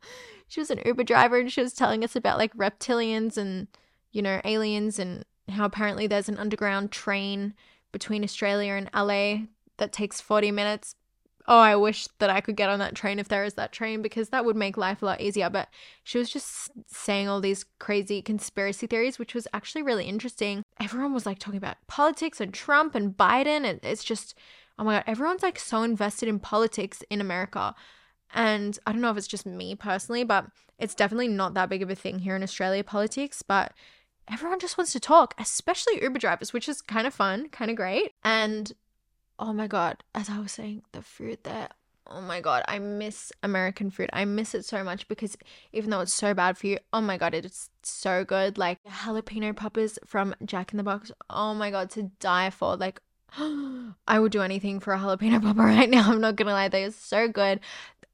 she 0.48 0.60
was 0.60 0.70
an 0.70 0.80
Uber 0.82 1.04
driver 1.04 1.38
and 1.38 1.52
she 1.52 1.60
was 1.60 1.74
telling 1.74 2.04
us 2.04 2.16
about 2.16 2.38
like 2.38 2.56
reptilians 2.56 3.36
and 3.36 3.68
you 4.12 4.22
know 4.22 4.40
aliens 4.46 4.98
and 4.98 5.26
how 5.50 5.66
apparently 5.66 6.06
there's 6.06 6.30
an 6.30 6.38
underground 6.38 6.90
train 6.90 7.52
between 7.92 8.24
Australia 8.24 8.72
and 8.72 8.88
LA 8.94 9.46
that 9.76 9.92
takes 9.92 10.22
40 10.22 10.52
minutes 10.52 10.94
oh, 11.48 11.58
I 11.58 11.74
wish 11.76 12.06
that 12.18 12.28
I 12.28 12.42
could 12.42 12.56
get 12.56 12.68
on 12.68 12.78
that 12.80 12.94
train 12.94 13.18
if 13.18 13.28
there 13.28 13.42
is 13.42 13.54
that 13.54 13.72
train 13.72 14.02
because 14.02 14.28
that 14.28 14.44
would 14.44 14.54
make 14.54 14.76
life 14.76 15.00
a 15.00 15.06
lot 15.06 15.22
easier. 15.22 15.48
But 15.48 15.68
she 16.04 16.18
was 16.18 16.28
just 16.28 16.70
saying 16.86 17.26
all 17.26 17.40
these 17.40 17.64
crazy 17.78 18.20
conspiracy 18.20 18.86
theories, 18.86 19.18
which 19.18 19.34
was 19.34 19.48
actually 19.54 19.82
really 19.82 20.04
interesting. 20.04 20.62
Everyone 20.78 21.14
was 21.14 21.24
like 21.24 21.38
talking 21.38 21.56
about 21.56 21.78
politics 21.86 22.38
and 22.38 22.52
Trump 22.52 22.94
and 22.94 23.16
Biden. 23.16 23.64
And 23.64 23.80
it's 23.82 24.04
just, 24.04 24.34
oh 24.78 24.84
my 24.84 24.96
God, 24.96 25.04
everyone's 25.06 25.42
like 25.42 25.58
so 25.58 25.82
invested 25.82 26.28
in 26.28 26.38
politics 26.38 27.02
in 27.08 27.22
America. 27.22 27.74
And 28.34 28.78
I 28.86 28.92
don't 28.92 29.00
know 29.00 29.10
if 29.10 29.16
it's 29.16 29.26
just 29.26 29.46
me 29.46 29.74
personally, 29.74 30.24
but 30.24 30.44
it's 30.78 30.94
definitely 30.94 31.28
not 31.28 31.54
that 31.54 31.70
big 31.70 31.82
of 31.82 31.88
a 31.88 31.94
thing 31.94 32.18
here 32.18 32.36
in 32.36 32.42
Australia, 32.42 32.84
politics. 32.84 33.40
But 33.40 33.72
everyone 34.30 34.60
just 34.60 34.76
wants 34.76 34.92
to 34.92 35.00
talk, 35.00 35.32
especially 35.38 36.02
Uber 36.02 36.18
drivers, 36.18 36.52
which 36.52 36.68
is 36.68 36.82
kind 36.82 37.06
of 37.06 37.14
fun, 37.14 37.48
kind 37.48 37.70
of 37.70 37.76
great. 37.78 38.12
And 38.22 38.70
oh 39.38 39.52
my 39.52 39.66
god, 39.66 40.02
as 40.14 40.28
I 40.28 40.38
was 40.38 40.52
saying, 40.52 40.82
the 40.92 41.02
food 41.02 41.38
there, 41.42 41.68
oh 42.06 42.20
my 42.20 42.40
god, 42.40 42.64
I 42.68 42.78
miss 42.78 43.32
American 43.42 43.90
food. 43.90 44.10
I 44.12 44.24
miss 44.24 44.54
it 44.54 44.64
so 44.64 44.82
much 44.82 45.08
because 45.08 45.36
even 45.72 45.90
though 45.90 46.00
it's 46.00 46.14
so 46.14 46.34
bad 46.34 46.56
for 46.58 46.66
you, 46.66 46.78
oh 46.92 47.00
my 47.00 47.16
god, 47.18 47.34
it's 47.34 47.70
so 47.82 48.24
good. 48.24 48.58
Like 48.58 48.82
jalapeno 48.84 49.54
poppers 49.54 49.98
from 50.04 50.34
Jack 50.44 50.72
in 50.72 50.76
the 50.76 50.82
Box. 50.82 51.12
Oh 51.30 51.54
my 51.54 51.70
god, 51.70 51.90
to 51.90 52.04
die 52.20 52.50
for. 52.50 52.76
Like 52.76 53.00
I 53.38 54.18
would 54.18 54.32
do 54.32 54.42
anything 54.42 54.80
for 54.80 54.92
a 54.92 54.98
jalapeno 54.98 55.42
popper 55.42 55.62
right 55.62 55.90
now. 55.90 56.10
I'm 56.10 56.20
not 56.20 56.36
gonna 56.36 56.52
lie, 56.52 56.68
they 56.68 56.84
are 56.84 56.90
so 56.90 57.28
good. 57.28 57.60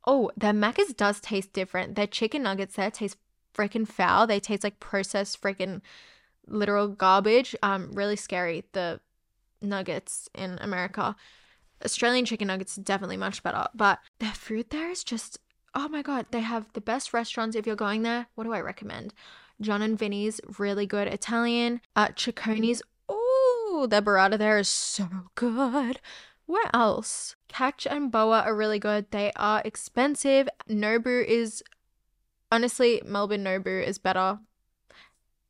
Oh, 0.07 0.31
their 0.37 0.53
Macca's 0.53 0.93
does 0.93 1.21
taste 1.21 1.53
different. 1.53 1.95
Their 1.95 2.07
chicken 2.07 2.43
nuggets 2.43 2.77
there 2.77 2.91
taste 2.91 3.17
freaking 3.55 3.89
foul. 3.89 4.27
They 4.27 4.41
taste 4.41 4.65
like 4.65 4.81
processed 4.81 5.41
freaking 5.41 5.81
literal 6.47 6.89
garbage. 6.89 7.57
Um, 7.63 7.91
really 7.93 8.17
scary. 8.17 8.65
The 8.73 9.01
nuggets 9.65 10.29
in 10.35 10.59
America. 10.61 11.17
Australian 11.85 12.25
chicken 12.25 12.49
nuggets 12.49 12.77
definitely 12.77 13.17
much 13.17 13.43
better, 13.43 13.67
but 13.75 13.99
their 14.21 14.33
food 14.33 14.71
there 14.71 14.91
is 14.91 15.05
just 15.05 15.39
oh 15.75 15.89
my 15.89 16.03
god, 16.03 16.27
they 16.31 16.41
have 16.41 16.73
the 16.73 16.81
best 16.81 17.13
restaurants 17.13 17.57
if 17.57 17.67
you're 17.67 17.77
going 17.77 18.03
there. 18.03 18.27
What 18.35 18.45
do 18.45 18.53
I 18.53 18.61
recommend? 18.61 19.13
Jon 19.61 19.83
and 19.83 19.99
Vinny's, 19.99 20.41
really 20.59 20.87
good 20.87 21.09
Italian. 21.09 21.81
Uh, 21.95 22.09
Cecconi's, 22.09 22.83
oh, 23.09 23.87
the 23.89 24.03
burrata 24.03 24.39
there 24.39 24.59
is 24.59 24.69
so 24.69 25.09
good. 25.35 26.01
Where 26.47 26.71
else? 26.75 27.37
Catch 27.49 27.87
and 27.87 28.13
Boa 28.13 28.43
are 28.43 28.55
really 28.55 28.79
good. 28.79 29.11
They 29.11 29.33
are 29.37 29.63
expensive. 29.65 30.49
Nobu 30.69 31.25
is 31.25 31.63
honestly 32.53 33.01
Melbourne 33.05 33.45
Nobu 33.45 33.85
is 33.85 33.99
better. 33.99 34.39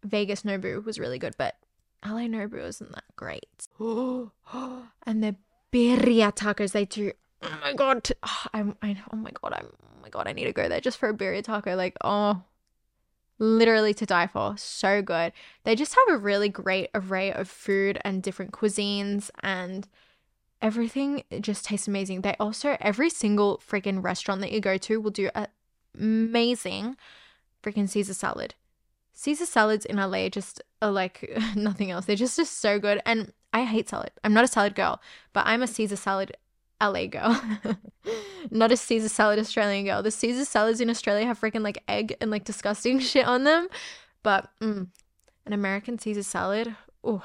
Vegas 0.04 0.42
Nobu 0.42 0.84
was 0.84 1.00
really 1.00 1.18
good, 1.18 1.34
but 1.36 1.56
LA 2.04 2.22
Nobu 2.22 2.62
isn't 2.64 2.92
that 2.92 3.04
great. 3.16 3.68
and 3.80 5.22
their 5.22 5.36
birria 5.72 6.34
tacos, 6.34 6.72
they 6.72 6.84
do. 6.84 7.12
Oh 7.42 7.58
my 7.62 7.74
god, 7.74 8.08
oh, 8.22 8.46
I'm. 8.52 8.76
I, 8.82 8.96
oh 9.12 9.16
my 9.16 9.30
god, 9.30 9.54
I'm. 9.54 9.66
Oh 9.66 10.02
my 10.02 10.08
god, 10.08 10.26
I 10.26 10.32
need 10.32 10.44
to 10.44 10.52
go 10.52 10.68
there 10.68 10.80
just 10.80 10.98
for 10.98 11.08
a 11.08 11.14
birria 11.14 11.42
taco. 11.42 11.74
Like, 11.76 11.96
oh, 12.02 12.42
literally 13.38 13.94
to 13.94 14.06
die 14.06 14.26
for. 14.26 14.56
So 14.56 15.02
good. 15.02 15.32
They 15.64 15.74
just 15.74 15.94
have 15.94 16.16
a 16.16 16.18
really 16.18 16.48
great 16.48 16.90
array 16.94 17.32
of 17.32 17.48
food 17.48 17.98
and 18.04 18.22
different 18.22 18.52
cuisines 18.52 19.30
and 19.42 19.88
everything 20.62 21.24
just 21.40 21.64
tastes 21.64 21.88
amazing. 21.88 22.22
They 22.22 22.36
also 22.38 22.76
every 22.80 23.10
single 23.10 23.60
freaking 23.66 24.02
restaurant 24.02 24.40
that 24.40 24.52
you 24.52 24.60
go 24.60 24.76
to 24.78 25.00
will 25.00 25.10
do 25.10 25.30
a 25.34 25.48
amazing 25.98 26.96
freaking 27.62 27.88
Caesar 27.88 28.14
salad. 28.14 28.54
Caesar 29.14 29.46
salads 29.46 29.86
in 29.86 29.96
LA 29.96 30.28
just 30.28 30.60
are 30.82 30.90
like 30.90 31.32
nothing 31.56 31.90
else. 31.90 32.04
They're 32.04 32.16
just, 32.16 32.36
just 32.36 32.58
so 32.58 32.78
good. 32.78 33.00
And 33.06 33.32
I 33.52 33.64
hate 33.64 33.88
salad. 33.88 34.10
I'm 34.22 34.34
not 34.34 34.44
a 34.44 34.48
salad 34.48 34.74
girl, 34.74 35.00
but 35.32 35.46
I'm 35.46 35.62
a 35.62 35.66
Caesar 35.66 35.96
salad 35.96 36.36
LA 36.82 37.06
girl. 37.06 37.40
not 38.50 38.72
a 38.72 38.76
Caesar 38.76 39.08
salad 39.08 39.38
Australian 39.38 39.86
girl. 39.86 40.02
The 40.02 40.10
Caesar 40.10 40.44
salads 40.44 40.80
in 40.80 40.90
Australia 40.90 41.26
have 41.26 41.40
freaking 41.40 41.62
like 41.62 41.82
egg 41.86 42.16
and 42.20 42.30
like 42.30 42.44
disgusting 42.44 42.98
shit 43.00 43.26
on 43.26 43.44
them. 43.44 43.68
But 44.24 44.50
mm, 44.60 44.88
an 45.46 45.52
American 45.52 45.98
Caesar 45.98 46.24
salad, 46.24 46.74
oh, 47.04 47.22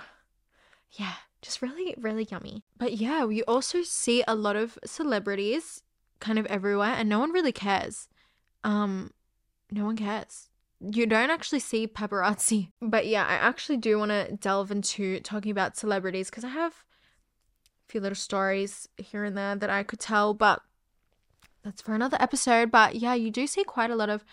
yeah, 0.91 1.13
just 1.41 1.61
really, 1.63 1.95
really 1.97 2.27
yummy. 2.29 2.63
But 2.77 2.93
yeah, 2.93 3.25
we 3.25 3.41
also 3.43 3.81
see 3.81 4.23
a 4.27 4.35
lot 4.35 4.55
of 4.55 4.77
celebrities 4.85 5.81
kind 6.19 6.37
of 6.37 6.45
everywhere 6.47 6.93
and 6.95 7.09
no 7.09 7.19
one 7.19 7.31
really 7.31 7.53
cares. 7.53 8.09
Um, 8.63 9.11
no 9.71 9.85
one 9.85 9.95
cares 9.95 10.48
you 10.79 11.05
don't 11.05 11.29
actually 11.29 11.59
see 11.59 11.87
paparazzi. 11.87 12.71
But 12.81 13.07
yeah, 13.07 13.25
I 13.25 13.33
actually 13.33 13.77
do 13.77 13.97
want 13.97 14.11
to 14.11 14.31
delve 14.35 14.71
into 14.71 15.19
talking 15.21 15.51
about 15.51 15.77
celebrities 15.77 16.29
because 16.29 16.43
I 16.43 16.49
have 16.49 16.73
a 16.73 17.91
few 17.91 18.01
little 18.01 18.15
stories 18.15 18.87
here 18.97 19.23
and 19.23 19.37
there 19.37 19.55
that 19.55 19.69
I 19.69 19.83
could 19.83 19.99
tell, 19.99 20.33
but 20.33 20.61
that's 21.63 21.81
for 21.81 21.93
another 21.93 22.17
episode. 22.19 22.71
But 22.71 22.95
yeah, 22.95 23.13
you 23.13 23.31
do 23.31 23.47
see 23.47 23.63
quite 23.63 23.91
a 23.91 23.95
lot 23.95 24.09
of 24.09 24.23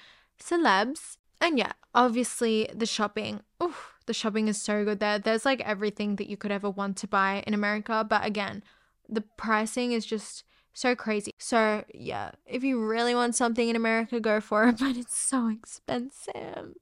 celebs. 0.41 1.17
And 1.41 1.59
yeah, 1.59 1.73
obviously 1.95 2.71
the 2.75 2.87
shopping. 2.87 3.41
Oof, 3.63 3.95
the 4.07 4.15
shopping 4.15 4.49
is 4.49 4.61
so 4.61 4.85
good 4.85 5.01
there. 5.01 5.19
There's 5.19 5.45
like 5.45 5.61
everything 5.61 6.17
that 6.17 6.29
you 6.29 6.37
could 6.37 6.53
ever 6.53 6.71
want 6.71 6.97
to 6.99 7.09
buy 7.09 7.43
in 7.47 7.55
America. 7.55 8.07
But 8.09 8.25
again, 8.25 8.63
the 9.09 9.21
pricing 9.21 9.93
is 9.93 10.07
just 10.07 10.45
so 10.77 10.95
crazy. 10.95 11.33
So, 11.39 11.85
yeah, 11.95 12.33
if 12.45 12.63
you 12.63 12.85
really 12.85 13.15
want 13.15 13.35
something 13.35 13.69
in 13.69 13.77
America, 13.77 14.21
go 14.21 14.41
for 14.41 14.69
it, 14.69 14.79
but 14.81 14.97
it's 14.97 15.17
so 15.17 15.49
expensive. 15.49 16.75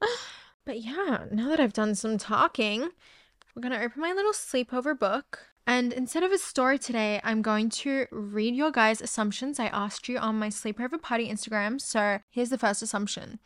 But 0.65 0.81
yeah, 0.81 1.27
now 1.31 1.49
that 1.49 1.61
I've 1.61 1.73
done 1.73 1.95
some 1.95 2.19
talking, 2.19 2.89
we're 3.55 3.63
going 3.63 3.73
to 3.73 3.83
open 3.83 4.03
my 4.03 4.13
little 4.13 4.33
sleepover 4.33 4.99
book. 4.99 5.47
And 5.67 5.93
instead 5.93 6.25
of 6.25 6.33
a 6.33 6.39
story 6.39 6.79
today, 6.79 7.21
I'm 7.23 7.41
going 7.41 7.71
to 7.71 8.07
read 8.11 8.55
your 8.55 8.71
guys' 8.71 9.01
assumptions 9.01 9.61
I 9.61 9.67
asked 9.67 10.09
you 10.09 10.19
on 10.19 10.39
my 10.39 10.49
sleepover 10.49 11.01
party 11.01 11.31
Instagram. 11.31 11.81
So, 11.81 12.19
here's 12.31 12.51
the 12.51 12.59
first 12.59 12.83
assumption 12.83 13.39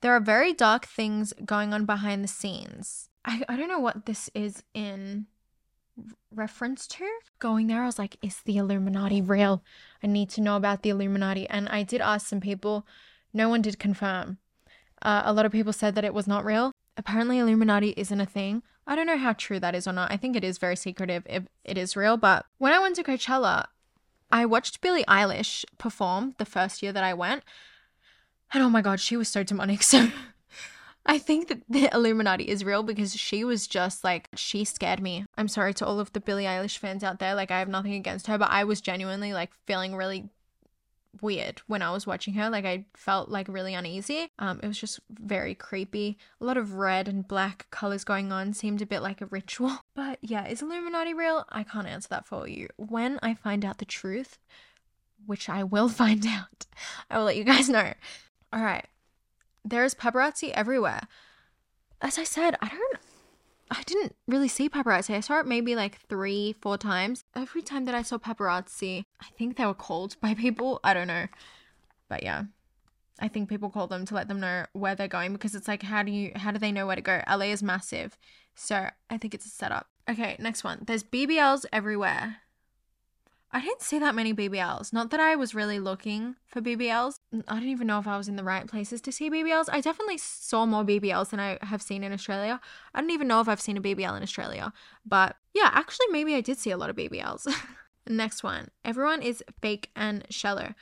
there 0.00 0.12
are 0.12 0.20
very 0.20 0.52
dark 0.52 0.86
things 0.86 1.32
going 1.44 1.74
on 1.74 1.86
behind 1.86 2.22
the 2.22 2.28
scenes. 2.28 3.08
I, 3.24 3.42
I 3.48 3.56
don't 3.56 3.68
know 3.68 3.80
what 3.80 4.06
this 4.06 4.30
is 4.34 4.62
in 4.74 5.26
reference 6.34 6.86
to. 6.88 7.06
Going 7.38 7.66
there, 7.66 7.82
I 7.82 7.86
was 7.86 7.98
like, 7.98 8.16
is 8.22 8.40
the 8.44 8.56
Illuminati 8.56 9.20
real? 9.20 9.62
I 10.02 10.06
need 10.06 10.30
to 10.30 10.40
know 10.40 10.56
about 10.56 10.82
the 10.82 10.90
Illuminati. 10.90 11.48
And 11.48 11.68
I 11.68 11.82
did 11.82 12.00
ask 12.00 12.26
some 12.26 12.40
people, 12.40 12.86
no 13.32 13.48
one 13.48 13.62
did 13.62 13.78
confirm. 13.78 14.38
Uh, 15.02 15.22
a 15.24 15.32
lot 15.32 15.46
of 15.46 15.52
people 15.52 15.72
said 15.72 15.94
that 15.94 16.04
it 16.04 16.14
was 16.14 16.26
not 16.26 16.44
real. 16.44 16.72
Apparently, 16.96 17.38
Illuminati 17.38 17.92
isn't 17.96 18.20
a 18.20 18.26
thing. 18.26 18.62
I 18.86 18.94
don't 18.94 19.06
know 19.06 19.18
how 19.18 19.32
true 19.32 19.60
that 19.60 19.74
is 19.74 19.86
or 19.86 19.92
not. 19.92 20.12
I 20.12 20.16
think 20.16 20.36
it 20.36 20.44
is 20.44 20.58
very 20.58 20.76
secretive 20.76 21.26
if 21.28 21.44
it 21.64 21.76
is 21.76 21.96
real. 21.96 22.16
But 22.16 22.46
when 22.58 22.72
I 22.72 22.78
went 22.78 22.96
to 22.96 23.02
Coachella, 23.02 23.66
I 24.30 24.46
watched 24.46 24.80
Billie 24.80 25.04
Eilish 25.04 25.64
perform 25.78 26.34
the 26.38 26.44
first 26.44 26.82
year 26.82 26.92
that 26.92 27.04
I 27.04 27.14
went. 27.14 27.42
And 28.52 28.62
oh 28.62 28.70
my 28.70 28.82
God, 28.82 29.00
she 29.00 29.16
was 29.16 29.28
so 29.28 29.42
demonic. 29.42 29.82
So 29.82 30.10
I 31.06 31.18
think 31.18 31.48
that 31.48 31.62
the 31.68 31.88
Illuminati 31.94 32.44
is 32.44 32.64
real 32.64 32.82
because 32.82 33.14
she 33.14 33.44
was 33.44 33.66
just 33.66 34.04
like, 34.04 34.28
she 34.34 34.64
scared 34.64 35.00
me. 35.00 35.24
I'm 35.38 35.48
sorry 35.48 35.72
to 35.74 35.86
all 35.86 36.00
of 36.00 36.12
the 36.12 36.20
Billie 36.20 36.44
Eilish 36.44 36.78
fans 36.78 37.04
out 37.04 37.18
there. 37.18 37.34
Like, 37.34 37.50
I 37.50 37.60
have 37.60 37.68
nothing 37.68 37.94
against 37.94 38.26
her, 38.26 38.36
but 38.36 38.50
I 38.50 38.64
was 38.64 38.80
genuinely 38.80 39.32
like 39.32 39.52
feeling 39.66 39.94
really 39.94 40.28
weird 41.22 41.62
when 41.66 41.80
I 41.80 41.92
was 41.92 42.06
watching 42.06 42.34
her. 42.34 42.50
Like, 42.50 42.64
I 42.64 42.86
felt 42.94 43.28
like 43.28 43.46
really 43.48 43.74
uneasy. 43.74 44.30
Um, 44.38 44.60
it 44.62 44.66
was 44.66 44.78
just 44.78 45.00
very 45.10 45.54
creepy. 45.54 46.18
A 46.40 46.44
lot 46.44 46.56
of 46.56 46.74
red 46.74 47.08
and 47.08 47.26
black 47.26 47.66
colors 47.70 48.04
going 48.04 48.32
on 48.32 48.52
seemed 48.52 48.82
a 48.82 48.86
bit 48.86 49.00
like 49.00 49.20
a 49.20 49.26
ritual. 49.26 49.78
But 49.94 50.18
yeah, 50.20 50.46
is 50.46 50.60
Illuminati 50.60 51.14
real? 51.14 51.46
I 51.48 51.62
can't 51.62 51.86
answer 51.86 52.08
that 52.10 52.26
for 52.26 52.46
you. 52.46 52.68
When 52.76 53.18
I 53.22 53.32
find 53.32 53.64
out 53.64 53.78
the 53.78 53.86
truth, 53.86 54.38
which 55.24 55.48
I 55.48 55.64
will 55.64 55.88
find 56.02 56.26
out, 56.26 56.66
I 57.08 57.18
will 57.18 57.24
let 57.24 57.36
you 57.36 57.44
guys 57.44 57.68
know. 57.68 57.94
All 58.52 58.62
right 58.62 58.86
there's 59.66 59.94
paparazzi 59.94 60.50
everywhere. 60.52 61.00
As 62.00 62.18
I 62.18 62.24
said, 62.24 62.56
I 62.60 62.68
don't 62.68 62.98
I 63.68 63.82
didn't 63.84 64.14
really 64.28 64.48
see 64.48 64.68
paparazzi. 64.68 65.14
I 65.14 65.20
saw 65.20 65.40
it 65.40 65.46
maybe 65.46 65.74
like 65.74 66.00
three, 66.08 66.54
four 66.60 66.78
times. 66.78 67.24
Every 67.34 67.62
time 67.62 67.84
that 67.86 67.96
I 67.96 68.02
saw 68.02 68.16
paparazzi, 68.16 69.02
I 69.20 69.26
think 69.36 69.56
they 69.56 69.66
were 69.66 69.74
called 69.74 70.16
by 70.20 70.34
people. 70.34 70.78
I 70.84 70.94
don't 70.94 71.08
know. 71.08 71.26
But 72.08 72.22
yeah. 72.22 72.44
I 73.18 73.28
think 73.28 73.48
people 73.48 73.70
call 73.70 73.86
them 73.86 74.04
to 74.04 74.14
let 74.14 74.28
them 74.28 74.40
know 74.40 74.66
where 74.72 74.94
they're 74.94 75.08
going 75.08 75.32
because 75.32 75.54
it's 75.54 75.66
like 75.66 75.82
how 75.82 76.02
do 76.02 76.12
you 76.12 76.32
how 76.36 76.50
do 76.50 76.58
they 76.58 76.70
know 76.70 76.86
where 76.86 76.96
to 76.96 77.02
go? 77.02 77.22
LA 77.28 77.46
is 77.46 77.62
massive. 77.62 78.16
So 78.54 78.88
I 79.10 79.18
think 79.18 79.34
it's 79.34 79.46
a 79.46 79.50
setup. 79.50 79.88
Okay, 80.08 80.36
next 80.38 80.62
one. 80.62 80.82
There's 80.86 81.02
BBLs 81.02 81.64
everywhere. 81.72 82.36
I 83.56 83.60
didn't 83.60 83.80
see 83.80 83.98
that 84.00 84.14
many 84.14 84.34
BBLs. 84.34 84.92
Not 84.92 85.08
that 85.12 85.18
I 85.18 85.34
was 85.34 85.54
really 85.54 85.78
looking 85.78 86.36
for 86.46 86.60
BBLs. 86.60 87.20
I 87.48 87.54
don't 87.54 87.70
even 87.70 87.86
know 87.86 87.98
if 87.98 88.06
I 88.06 88.18
was 88.18 88.28
in 88.28 88.36
the 88.36 88.44
right 88.44 88.66
places 88.66 89.00
to 89.00 89.10
see 89.10 89.30
BBLs. 89.30 89.70
I 89.72 89.80
definitely 89.80 90.18
saw 90.18 90.66
more 90.66 90.84
BBLs 90.84 91.30
than 91.30 91.40
I 91.40 91.56
have 91.62 91.80
seen 91.80 92.04
in 92.04 92.12
Australia. 92.12 92.60
I 92.94 93.00
don't 93.00 93.12
even 93.12 93.26
know 93.26 93.40
if 93.40 93.48
I've 93.48 93.62
seen 93.62 93.78
a 93.78 93.80
BBL 93.80 94.14
in 94.14 94.22
Australia. 94.22 94.74
But 95.06 95.36
yeah, 95.54 95.70
actually, 95.72 96.08
maybe 96.10 96.34
I 96.34 96.42
did 96.42 96.58
see 96.58 96.70
a 96.70 96.76
lot 96.76 96.90
of 96.90 96.96
BBLs. 96.96 97.46
Next 98.06 98.42
one. 98.42 98.68
Everyone 98.84 99.22
is 99.22 99.42
fake 99.62 99.88
and 99.96 100.26
shallow. 100.28 100.74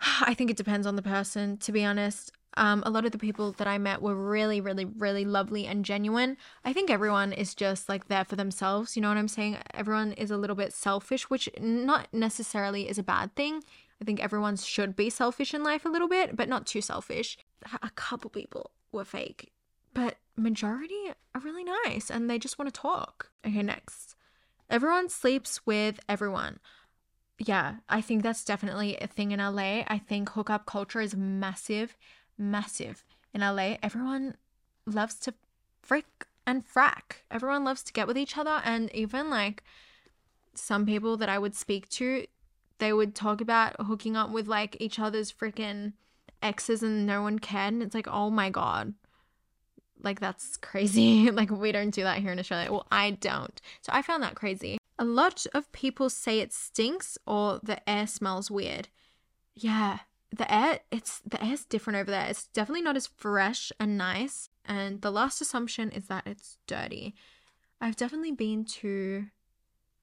I 0.20 0.32
think 0.32 0.50
it 0.50 0.56
depends 0.56 0.86
on 0.86 0.94
the 0.94 1.02
person, 1.02 1.56
to 1.56 1.72
be 1.72 1.84
honest. 1.84 2.30
Um, 2.56 2.82
a 2.86 2.90
lot 2.90 3.04
of 3.04 3.12
the 3.12 3.18
people 3.18 3.52
that 3.52 3.66
I 3.66 3.78
met 3.78 4.00
were 4.00 4.14
really, 4.14 4.60
really, 4.60 4.84
really 4.84 5.24
lovely 5.24 5.66
and 5.66 5.84
genuine. 5.84 6.36
I 6.64 6.72
think 6.72 6.90
everyone 6.90 7.32
is 7.32 7.54
just 7.54 7.88
like 7.88 8.08
there 8.08 8.24
for 8.24 8.36
themselves. 8.36 8.96
You 8.96 9.02
know 9.02 9.08
what 9.08 9.18
I'm 9.18 9.28
saying? 9.28 9.58
Everyone 9.72 10.12
is 10.12 10.30
a 10.30 10.36
little 10.36 10.56
bit 10.56 10.72
selfish, 10.72 11.28
which 11.28 11.48
not 11.60 12.08
necessarily 12.12 12.88
is 12.88 12.98
a 12.98 13.02
bad 13.02 13.34
thing. 13.34 13.62
I 14.00 14.04
think 14.04 14.22
everyone 14.22 14.56
should 14.56 14.96
be 14.96 15.10
selfish 15.10 15.54
in 15.54 15.62
life 15.62 15.84
a 15.84 15.88
little 15.88 16.08
bit, 16.08 16.36
but 16.36 16.48
not 16.48 16.66
too 16.66 16.80
selfish. 16.80 17.38
A 17.82 17.90
couple 17.90 18.30
people 18.30 18.70
were 18.92 19.04
fake, 19.04 19.52
but 19.92 20.16
majority 20.36 21.12
are 21.34 21.40
really 21.40 21.64
nice 21.64 22.10
and 22.10 22.28
they 22.28 22.38
just 22.38 22.58
want 22.58 22.72
to 22.72 22.80
talk. 22.80 23.30
Okay, 23.46 23.62
next. 23.62 24.14
Everyone 24.70 25.08
sleeps 25.08 25.60
with 25.66 26.00
everyone. 26.08 26.58
Yeah, 27.38 27.76
I 27.88 28.00
think 28.00 28.22
that's 28.22 28.44
definitely 28.44 28.96
a 28.96 29.06
thing 29.06 29.32
in 29.32 29.40
LA. 29.40 29.82
I 29.88 30.00
think 30.06 30.30
hookup 30.30 30.66
culture 30.66 31.00
is 31.00 31.16
massive 31.16 31.96
massive. 32.38 33.04
In 33.32 33.40
LA, 33.40 33.76
everyone 33.82 34.36
loves 34.86 35.14
to 35.16 35.34
frick 35.82 36.26
and 36.46 36.64
frack. 36.66 37.22
Everyone 37.30 37.64
loves 37.64 37.82
to 37.84 37.92
get 37.92 38.06
with 38.06 38.18
each 38.18 38.36
other. 38.36 38.60
And 38.64 38.94
even 38.94 39.30
like 39.30 39.62
some 40.54 40.86
people 40.86 41.16
that 41.16 41.28
I 41.28 41.38
would 41.38 41.54
speak 41.54 41.88
to 41.90 42.26
they 42.78 42.92
would 42.92 43.14
talk 43.14 43.40
about 43.40 43.76
hooking 43.80 44.16
up 44.16 44.30
with 44.30 44.46
like 44.48 44.76
each 44.80 44.98
other's 44.98 45.32
freaking 45.32 45.92
exes 46.42 46.82
and 46.82 47.06
no 47.06 47.22
one 47.22 47.38
cared. 47.38 47.74
And 47.74 47.82
it's 47.82 47.94
like, 47.94 48.08
oh 48.08 48.30
my 48.30 48.50
God. 48.50 48.94
Like, 50.02 50.20
that's 50.20 50.56
crazy. 50.58 51.30
like, 51.30 51.50
we 51.50 51.72
don't 51.72 51.94
do 51.94 52.02
that 52.02 52.18
here 52.18 52.32
in 52.32 52.38
Australia. 52.38 52.70
Well, 52.70 52.86
I 52.90 53.12
don't. 53.12 53.60
So 53.80 53.90
I 53.94 54.02
found 54.02 54.22
that 54.22 54.34
crazy. 54.34 54.78
A 54.98 55.04
lot 55.04 55.46
of 55.54 55.70
people 55.72 56.10
say 56.10 56.40
it 56.40 56.52
stinks 56.52 57.16
or 57.26 57.60
the 57.62 57.88
air 57.88 58.06
smells 58.06 58.50
weird. 58.50 58.88
Yeah, 59.54 60.00
the 60.34 60.52
air, 60.52 60.80
it's 60.90 61.20
the 61.20 61.42
air's 61.44 61.64
different 61.64 61.98
over 61.98 62.10
there. 62.10 62.26
It's 62.26 62.48
definitely 62.48 62.82
not 62.82 62.96
as 62.96 63.06
fresh 63.06 63.72
and 63.78 63.96
nice. 63.96 64.48
And 64.64 65.00
the 65.00 65.10
last 65.10 65.40
assumption 65.40 65.90
is 65.90 66.06
that 66.06 66.26
it's 66.26 66.58
dirty. 66.66 67.14
I've 67.80 67.96
definitely 67.96 68.32
been 68.32 68.64
to 68.64 69.26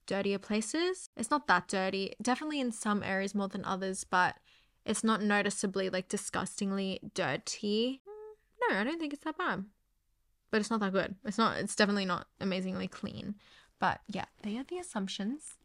dirtier 0.06 0.38
places. 0.38 1.10
It's 1.16 1.30
not 1.30 1.46
that 1.48 1.68
dirty. 1.68 2.14
Definitely 2.22 2.60
in 2.60 2.72
some 2.72 3.02
areas 3.02 3.34
more 3.34 3.48
than 3.48 3.64
others, 3.64 4.04
but 4.04 4.36
it's 4.84 5.04
not 5.04 5.22
noticeably 5.22 5.90
like 5.90 6.08
disgustingly 6.08 7.00
dirty. 7.14 8.02
No, 8.68 8.76
I 8.76 8.84
don't 8.84 8.98
think 8.98 9.12
it's 9.12 9.24
that 9.24 9.38
bad. 9.38 9.64
But 10.50 10.60
it's 10.60 10.70
not 10.70 10.80
that 10.80 10.92
good. 10.92 11.14
It's 11.24 11.38
not 11.38 11.58
it's 11.58 11.76
definitely 11.76 12.06
not 12.06 12.26
amazingly 12.40 12.88
clean. 12.88 13.34
But 13.78 14.00
yeah, 14.08 14.26
they 14.42 14.56
are 14.56 14.64
the 14.64 14.78
assumptions. 14.78 15.56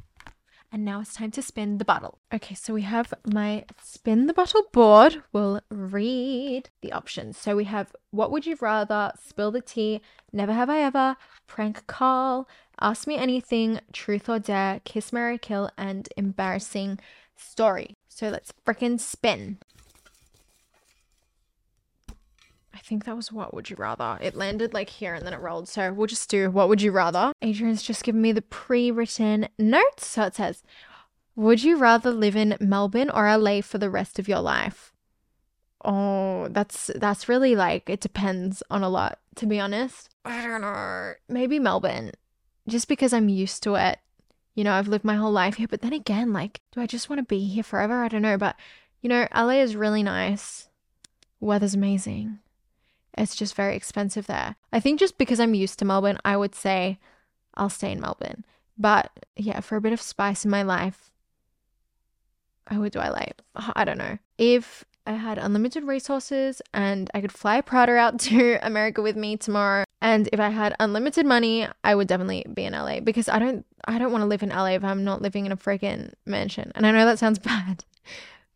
And 0.71 0.83
now 0.83 0.99
it's 0.99 1.13
time 1.13 1.31
to 1.31 1.41
spin 1.41 1.77
the 1.77 1.85
bottle. 1.85 2.19
Okay, 2.33 2.53
so 2.53 2.73
we 2.73 2.81
have 2.81 3.13
my 3.25 3.63
spin 3.81 4.27
the 4.27 4.33
bottle 4.33 4.63
board. 4.73 5.23
We'll 5.31 5.61
read 5.69 6.69
the 6.81 6.91
options. 6.91 7.37
So 7.37 7.55
we 7.55 7.63
have 7.63 7.95
what 8.11 8.31
would 8.31 8.45
you 8.45 8.57
rather, 8.59 9.13
spill 9.17 9.51
the 9.51 9.61
tea, 9.61 10.01
never 10.33 10.51
have 10.51 10.69
I 10.69 10.79
ever, 10.81 11.15
prank 11.47 11.87
call, 11.87 12.49
ask 12.81 13.07
me 13.07 13.15
anything, 13.17 13.79
truth 13.93 14.27
or 14.27 14.39
dare, 14.39 14.81
kiss, 14.83 15.13
Mary, 15.13 15.37
kill, 15.37 15.69
and 15.77 16.09
embarrassing 16.17 16.99
story. 17.37 17.95
So 18.09 18.27
let's 18.29 18.51
fricking 18.65 18.99
spin. 18.99 19.59
I 22.73 22.76
think 22.87 23.05
that 23.05 23.15
was 23.15 23.31
what 23.31 23.53
would 23.53 23.69
you 23.69 23.75
rather. 23.75 24.17
It 24.21 24.35
landed 24.35 24.73
like 24.73 24.89
here 24.89 25.13
and 25.13 25.25
then 25.25 25.33
it 25.33 25.41
rolled. 25.41 25.67
So 25.67 25.91
we'll 25.91 26.07
just 26.07 26.29
do 26.29 26.49
what 26.49 26.69
would 26.69 26.81
you 26.81 26.91
rather. 26.91 27.33
Adrian's 27.41 27.83
just 27.83 28.03
given 28.03 28.21
me 28.21 28.31
the 28.31 28.41
pre 28.41 28.89
written 28.91 29.49
notes. 29.59 30.07
So 30.07 30.23
it 30.23 30.35
says, 30.35 30.63
Would 31.35 31.63
you 31.63 31.77
rather 31.77 32.11
live 32.11 32.35
in 32.35 32.57
Melbourne 32.59 33.09
or 33.09 33.37
LA 33.37 33.61
for 33.61 33.77
the 33.77 33.89
rest 33.89 34.19
of 34.19 34.27
your 34.27 34.39
life? 34.39 34.93
Oh, 35.83 36.47
that's 36.49 36.89
that's 36.95 37.29
really 37.29 37.55
like 37.55 37.89
it 37.89 37.99
depends 37.99 38.63
on 38.69 38.83
a 38.83 38.89
lot, 38.89 39.19
to 39.35 39.45
be 39.45 39.59
honest. 39.59 40.09
I 40.25 40.45
don't 40.45 40.61
know. 40.61 41.13
Maybe 41.29 41.59
Melbourne. 41.59 42.11
Just 42.67 42.87
because 42.87 43.13
I'm 43.13 43.29
used 43.29 43.63
to 43.63 43.75
it. 43.75 43.99
You 44.55 44.63
know, 44.63 44.73
I've 44.73 44.87
lived 44.87 45.05
my 45.05 45.15
whole 45.15 45.31
life 45.31 45.57
here, 45.57 45.67
but 45.67 45.81
then 45.81 45.93
again, 45.93 46.33
like, 46.33 46.61
do 46.71 46.81
I 46.81 46.87
just 46.87 47.09
want 47.09 47.19
to 47.19 47.23
be 47.23 47.45
here 47.45 47.63
forever? 47.63 48.03
I 48.03 48.07
don't 48.07 48.23
know, 48.23 48.37
but 48.37 48.55
you 49.01 49.09
know, 49.09 49.27
LA 49.35 49.61
is 49.61 49.75
really 49.75 50.01
nice. 50.01 50.67
Weather's 51.39 51.75
amazing. 51.75 52.39
It's 53.17 53.35
just 53.35 53.55
very 53.55 53.75
expensive 53.75 54.27
there. 54.27 54.55
I 54.71 54.79
think 54.79 54.99
just 54.99 55.17
because 55.17 55.39
I'm 55.39 55.53
used 55.53 55.79
to 55.79 55.85
Melbourne, 55.85 56.19
I 56.23 56.37
would 56.37 56.55
say 56.55 56.99
I'll 57.55 57.69
stay 57.69 57.91
in 57.91 57.99
Melbourne. 57.99 58.45
But 58.77 59.11
yeah, 59.35 59.59
for 59.61 59.75
a 59.75 59.81
bit 59.81 59.93
of 59.93 60.01
spice 60.01 60.45
in 60.45 60.51
my 60.51 60.61
life, 60.61 61.11
I 62.67 62.77
would 62.77 62.91
do 62.91 62.99
I 62.99 63.09
like 63.09 63.41
I 63.75 63.85
don't 63.85 63.97
know. 63.97 64.19
If 64.37 64.85
I 65.05 65.13
had 65.13 65.37
unlimited 65.37 65.85
resources 65.85 66.61
and 66.73 67.09
I 67.13 67.21
could 67.21 67.31
fly 67.31 67.61
Prada 67.61 67.93
out 67.93 68.19
to 68.27 68.59
America 68.61 69.01
with 69.01 69.15
me 69.15 69.37
tomorrow, 69.37 69.85
and 70.01 70.29
if 70.31 70.39
I 70.39 70.49
had 70.49 70.75
unlimited 70.79 71.25
money, 71.25 71.67
I 71.83 71.95
would 71.95 72.07
definitely 72.07 72.45
be 72.53 72.65
in 72.65 72.73
LA 72.73 72.99
because 72.99 73.29
I 73.29 73.39
don't 73.39 73.65
I 73.87 73.97
don't 73.97 74.11
want 74.11 74.21
to 74.21 74.27
live 74.27 74.43
in 74.43 74.49
LA 74.49 74.71
if 74.71 74.83
I'm 74.83 75.03
not 75.03 75.21
living 75.21 75.45
in 75.45 75.51
a 75.51 75.57
freaking 75.57 76.13
mansion. 76.25 76.71
And 76.75 76.85
I 76.85 76.91
know 76.91 77.05
that 77.05 77.19
sounds 77.19 77.39
bad, 77.53 77.83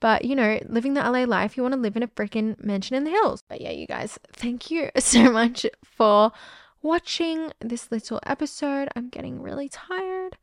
but, 0.02 0.26
you 0.26 0.36
know, 0.36 0.60
living 0.68 0.96
the 0.96 1.02
LA 1.02 1.24
life, 1.24 1.56
you 1.56 1.64
want 1.64 1.76
to 1.76 1.80
live 1.80 1.96
in 1.96 2.04
a 2.04 2.08
freaking 2.08 2.62
mansion 2.62 2.98
in 2.98 3.06
the 3.06 3.12
hills. 3.12 3.44
But 3.48 3.62
yeah, 3.62 3.70
you 3.70 3.88
guys, 3.88 4.20
thank 4.34 4.70
you 4.70 4.90
so 4.98 5.32
much 5.32 5.66
for 5.86 6.32
watching 6.82 7.54
this 7.60 7.92
little 7.92 8.20
episode. 8.26 8.90
I'm 8.96 9.10
getting 9.10 9.42
really 9.42 9.70
tired. 9.70 10.38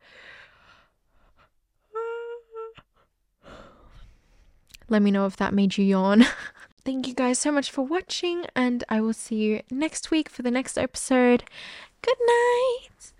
Let 4.87 5.03
me 5.03 5.11
know 5.11 5.27
if 5.27 5.37
that 5.37 5.53
made 5.53 5.77
you 5.77 5.85
yawn. 5.85 6.25
Thank 6.85 7.07
you 7.07 7.13
guys 7.13 7.37
so 7.37 7.51
much 7.51 7.69
for 7.69 7.85
watching, 7.85 8.45
and 8.55 8.83
I 8.89 9.01
will 9.01 9.13
see 9.13 9.35
you 9.35 9.61
next 9.69 10.09
week 10.09 10.29
for 10.29 10.41
the 10.41 10.49
next 10.49 10.77
episode. 10.77 11.43
Good 12.01 12.17
night. 12.25 13.13